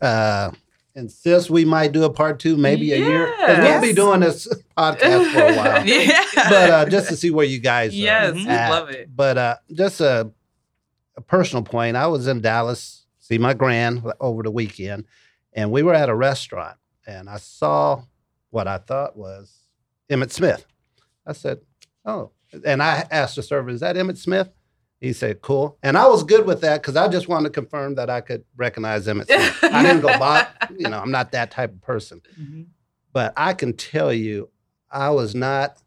[0.00, 0.52] uh,
[0.94, 3.34] insist we might do a part two, maybe a year.
[3.38, 4.46] 'Cause we'll be doing this
[4.76, 5.84] podcast for a while.
[5.84, 6.24] yeah.
[6.36, 7.96] But uh, just to see where you guys are.
[7.96, 8.70] yes we at.
[8.70, 10.30] love it But uh, just a,
[11.16, 11.96] a personal point.
[11.96, 15.06] I was in Dallas, see my grand over the weekend,
[15.54, 16.76] and we were at a restaurant,
[17.08, 18.02] and I saw
[18.50, 19.52] what I thought was
[20.10, 20.64] Emmitt Smith.
[21.26, 21.60] I said,
[22.04, 22.30] "Oh,"
[22.64, 24.50] and I asked the server, "Is that Emmitt Smith?"
[25.00, 27.94] He said, "Cool," and I was good with that because I just wanted to confirm
[27.96, 29.58] that I could recognize Emmitt Smith.
[29.72, 30.46] I didn't go by,
[30.76, 32.20] you know, I'm not that type of person.
[32.38, 32.66] Mhm.
[33.12, 34.50] But I can tell you,
[34.90, 35.82] I was not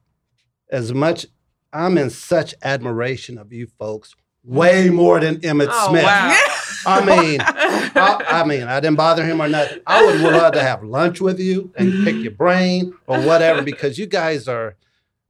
[0.69, 1.27] as much.
[1.73, 4.13] I'm in such admiration of you folks,
[4.43, 6.03] way more than Emmitt Oh, Smith.
[6.03, 6.37] wow.
[6.83, 9.81] I mean, I, I mean, I didn't bother him or nothing.
[9.85, 13.99] I would love to have lunch with you and pick your brain or whatever because
[13.99, 14.75] you guys are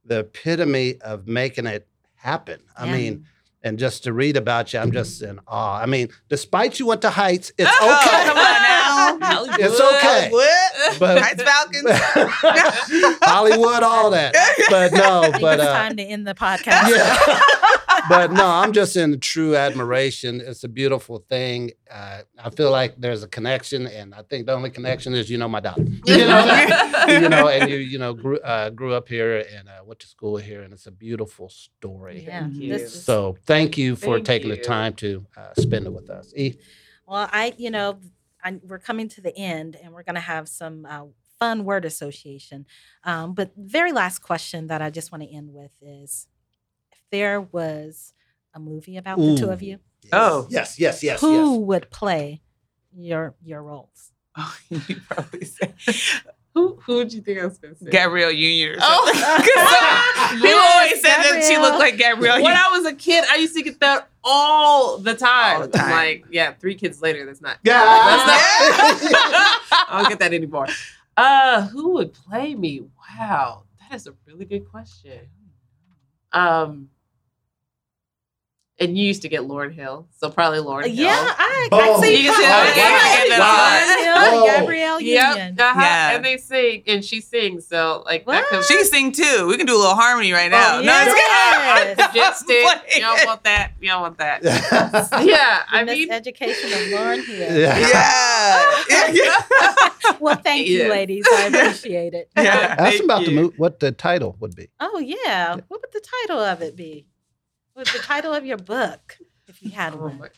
[0.04, 2.60] the epitome of making it happen.
[2.76, 2.92] I Yeah.
[2.92, 3.26] mean,
[3.62, 5.78] and just to read about you, I'm just in awe.
[5.78, 8.24] I mean, despite you went to Heights, it's Oh, okay.
[8.24, 9.44] come on now.
[9.58, 10.30] It's okay.
[10.30, 10.98] What?
[10.98, 11.90] But- Heights Falcons.
[13.22, 14.34] Hollywood, all that.
[14.70, 16.88] But no, I think but it's uh, time to end the podcast.
[16.88, 17.40] yeah.
[18.08, 20.40] but no, I'm just in true admiration.
[20.40, 21.70] It's a beautiful thing.
[21.90, 25.38] Uh, I feel like there's a connection, and I think the only connection is you
[25.38, 25.84] know my daughter.
[26.06, 26.44] You know,
[27.08, 30.06] you know, and you you know grew uh, grew up here and uh, went to
[30.06, 32.24] school here, and it's a beautiful story.
[32.26, 32.74] Yeah, Thank this you.
[32.86, 36.32] is- So thank you for Thank taking the time to uh, spend it with us.
[36.36, 36.54] E,
[37.06, 37.98] Well, I, you know,
[38.44, 41.04] I, we're coming to the end and we're going to have some uh,
[41.38, 42.66] fun word association.
[43.04, 46.31] Um, but very last question that I just want to end with is if
[47.12, 48.12] there was
[48.54, 49.66] a movie about the two of Ooh.
[49.66, 49.78] you,
[50.12, 50.46] Oh.
[50.50, 51.58] yes, yes, yes, who yes.
[51.60, 52.40] would play
[52.92, 54.10] your your roles?
[54.36, 55.72] Oh, you probably say
[56.54, 59.04] who who would you think I was going to say Gabrielle Union Oh.
[59.06, 59.22] something.
[60.32, 63.24] 'Cause People Yes, always said that she looked like Gabrielle when I was a kid,
[63.30, 65.56] I used to get that all the time.
[65.62, 65.90] All the time.
[65.90, 67.58] Like, yeah, three kids later, that's not.
[67.62, 67.80] Yeah.
[67.84, 70.66] That's not I don't get that anymore.
[71.16, 72.82] Uh, who would play me?
[73.18, 75.20] Wow, that is a really good question.
[76.32, 76.88] Um,
[78.82, 80.94] and you used to get Lauryn Hill, so probably Lauryn Hill.
[81.06, 81.80] Yeah, I, Boom.
[81.80, 82.16] I see.
[82.24, 82.72] You see that.
[82.72, 84.46] Lauryn Yeah, yeah, Hill, Whoa.
[84.46, 85.36] Gabrielle Yep.
[85.36, 85.60] Union.
[85.60, 86.16] uh-huh, Yeah.
[86.16, 87.66] And they sing, and she sings.
[87.66, 88.48] So like that What?
[88.48, 89.46] could She can sing too.
[89.48, 90.78] We can do a little harmony right now.
[90.78, 91.96] Oh, no, it's yes.
[92.02, 92.14] good.
[92.14, 92.94] Just it.
[92.96, 93.72] You don't want that.
[93.80, 94.42] You don't want that.
[94.44, 95.08] yeah.
[95.22, 97.58] Yeah, I The mean, education of Lauryn Hill.
[97.58, 97.78] Yeah.
[99.12, 99.34] yeah.
[100.20, 100.90] Well, thank you, Yes.
[100.90, 101.24] ladies.
[101.32, 102.30] I appreciate it.
[102.36, 102.76] Yeah.
[102.78, 104.68] Ask Thank them about the mo- what the title would be.
[104.80, 105.54] Oh yeah.
[105.68, 107.06] What would the title of it be?
[107.74, 109.18] What would the title of your book,
[109.48, 110.18] if you had Oh one?
[110.18, 110.28] my-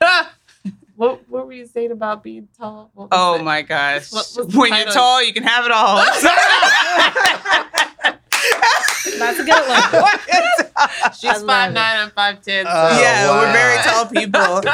[0.96, 2.90] what what were you saying about being tall?
[3.10, 3.42] Oh it?
[3.42, 4.12] my gosh.
[4.12, 5.96] What was when you're tall, you can have it all.
[9.18, 9.82] That's a good one.
[11.18, 11.74] She's I love five it.
[11.74, 12.64] nine and five ten.
[12.66, 12.70] So.
[12.72, 13.40] Oh, yeah, wow.
[13.40, 14.68] we're very tall people.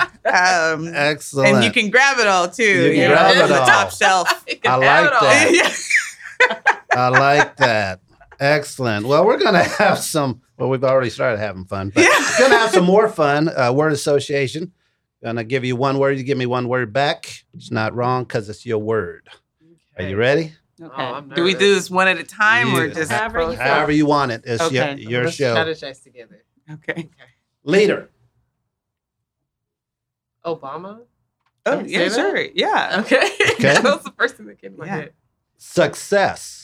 [0.87, 1.55] Um, Excellent.
[1.57, 2.63] and you can grab it all too.
[2.63, 3.67] You can know, grab it's it the all.
[3.67, 4.45] top shelf.
[4.67, 6.69] I like that.
[6.93, 8.01] I like that.
[8.45, 9.07] Excellent.
[9.07, 10.43] Well, we're going to have some.
[10.59, 13.49] Well, we've already started having fun, but we're going to have some more fun.
[13.49, 14.73] Uh, word association.
[15.23, 16.19] Going to give you one word.
[16.19, 17.45] You give me one word back.
[17.55, 19.29] It's not wrong because it's your word.
[19.97, 20.53] Are you ready?
[20.83, 22.93] Oh, do we do this one at a time or Yeah.
[22.95, 23.57] just However you both?
[23.59, 23.65] feel.
[23.67, 24.43] However you want it.
[24.45, 24.97] It's Okay.
[24.97, 25.55] your, your Let's show.
[25.55, 26.45] strategize together.
[26.71, 26.93] Okay.
[26.93, 27.09] okay.
[27.63, 28.11] Leader.
[30.45, 31.01] Obama.
[31.65, 32.15] Oh, Say yeah, that?
[32.15, 32.37] sure.
[32.55, 32.97] Yeah.
[33.01, 33.17] Okay.
[33.53, 33.55] Okay.
[33.61, 34.97] that was the first thing that came to my Yeah.
[34.97, 35.13] head.
[35.57, 36.64] Success.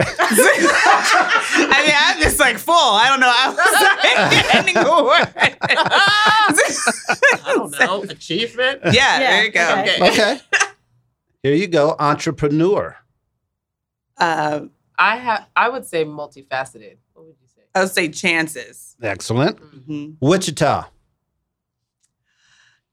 [0.00, 2.74] I mean, I'm just like full.
[2.74, 3.32] I don't know.
[3.34, 5.34] I was like ending a word.
[7.44, 8.02] I don't know.
[8.10, 8.80] Achievement.
[8.84, 9.80] Yeah, Yeah, there you go.
[9.80, 10.08] okay.
[10.10, 10.40] Okay.
[11.42, 11.96] Here you go.
[11.98, 12.96] Entrepreneur.
[14.16, 14.62] Uh,
[14.98, 15.46] I have.
[15.54, 16.96] I would say multifaceted.
[17.14, 17.62] What would you say?
[17.74, 18.96] I would say chances.
[19.02, 19.58] Excellent.
[19.58, 20.88] hmm Wichita.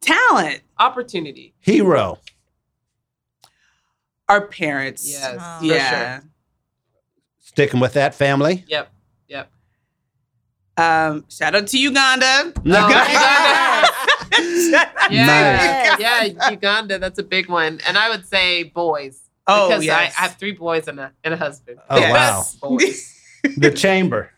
[0.01, 0.61] Talent.
[0.77, 1.53] Opportunity.
[1.59, 2.19] Hero.
[4.29, 5.07] Our parents.
[5.09, 5.37] Yes.
[5.39, 5.59] Oh.
[5.59, 6.19] for Yeah.
[6.19, 6.29] sure.
[7.55, 8.65] Sticking with that family.
[8.67, 8.91] Yep.
[9.29, 9.49] Yep.
[10.75, 12.51] Um, shout out to Uganda.
[12.65, 12.85] No.
[12.87, 13.89] Uganda.
[15.09, 15.95] Yeah.
[15.97, 15.99] Nice.
[15.99, 16.49] Yeah.
[16.49, 16.99] Uganda.
[16.99, 17.79] That's a big one.
[17.87, 19.21] And I would say boys.
[19.47, 20.13] Oh, because yes.
[20.17, 21.77] I, I have three boys and a, and a husband.
[21.89, 22.57] Oh, Yes.
[22.61, 22.69] wow.
[22.69, 23.11] Boys.
[23.57, 24.31] The chamber.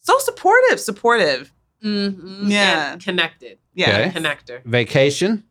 [0.00, 1.50] so supportive, supportive.
[1.82, 2.48] Mhm.
[2.48, 2.92] Yeah.
[2.92, 3.58] And connected.
[3.74, 3.90] Yeah.
[4.10, 4.20] Okay.
[4.20, 4.62] Connector.
[4.64, 5.42] Vacation.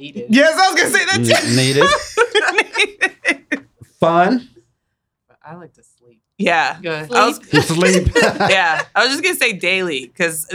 [0.00, 0.26] Needed.
[0.30, 3.52] Yes, I was gonna say that N- needed.
[3.52, 3.64] too.
[4.00, 4.48] Fun.
[5.44, 6.22] I like to sleep.
[6.38, 6.78] yeah.
[6.80, 6.92] Good.
[6.92, 7.12] ahead.
[7.12, 7.36] I was,
[7.66, 8.08] Sleep.
[8.16, 8.82] yeah.
[8.94, 10.50] I was just gonna say daily because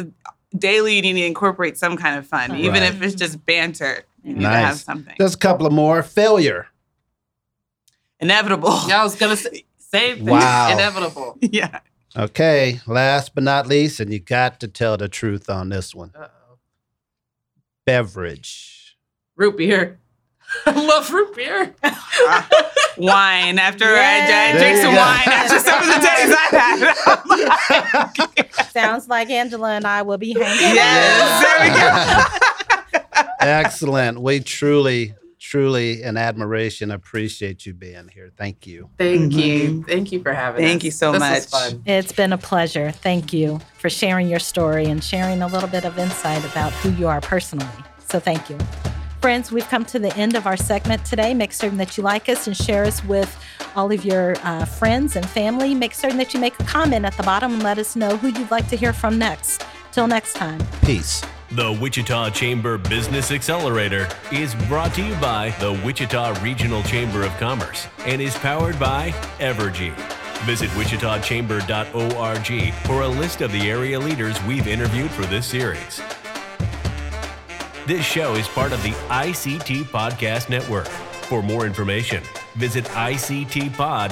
[0.58, 2.84] daily you need to incorporate some kind of fun, even Right.
[2.94, 4.04] if it's just banter.
[4.24, 4.54] You need Nice.
[4.54, 6.02] to have something Just a couple of more.
[6.02, 6.68] Failure.
[8.20, 8.80] inevitable.
[8.88, 10.26] Yeah, I was gonna say same thing.
[10.26, 10.72] Wow.
[10.72, 11.38] Inevitable.
[11.42, 11.82] yeah.
[12.18, 12.80] Okay.
[12.88, 16.12] Last but not least, and you got to tell the truth on this one.
[16.18, 16.58] Uh oh.
[17.86, 18.72] Beverage.
[19.36, 20.00] Root beer.
[20.66, 21.76] I love root beer.
[22.98, 25.02] Wine after I, I drink some you go.
[25.02, 28.06] wine after some of the days I
[28.56, 28.66] had.
[28.72, 30.76] Sounds like Angela and I will be hanging.
[30.76, 31.42] yes.
[31.44, 33.26] There we go.
[33.42, 34.22] Excellent.
[34.22, 38.32] We truly, truly, in admiration, appreciate you being here.
[38.38, 38.90] Thank you.
[38.98, 39.38] Thank Mhm.
[39.38, 39.84] you.
[39.84, 40.70] Thank you for having us.
[40.70, 41.46] Thank you so this much.
[41.48, 41.82] Fun.
[41.86, 42.92] It's been a pleasure.
[42.92, 46.92] Thank you for sharing your story and sharing a little bit of insight about who
[46.92, 47.68] you are personally.
[48.08, 48.58] So, thank you.
[49.26, 51.34] Friends, we've come to the end of our segment today.
[51.34, 53.36] Make certain that you like us and share us with
[53.76, 55.74] all of your uh, friends and family.
[55.74, 58.28] Make certain that you make a comment at the bottom and let us know who
[58.28, 59.66] you'd like to hear from next.
[59.92, 60.62] Till next time.
[60.84, 61.24] Peace.
[61.50, 67.36] The Wichita Chamber Business Accelerator is brought to you by the Wichita Regional Chamber of
[67.38, 69.10] Commerce and is powered by
[69.40, 69.92] Evergy.
[70.46, 76.00] Visit wichitachamber.org for a list of the area leaders we've interviewed for this series.
[77.86, 80.88] This show is part of the ICT Podcast Network.
[80.88, 82.24] For more information,
[82.56, 84.12] visit ictpod.net.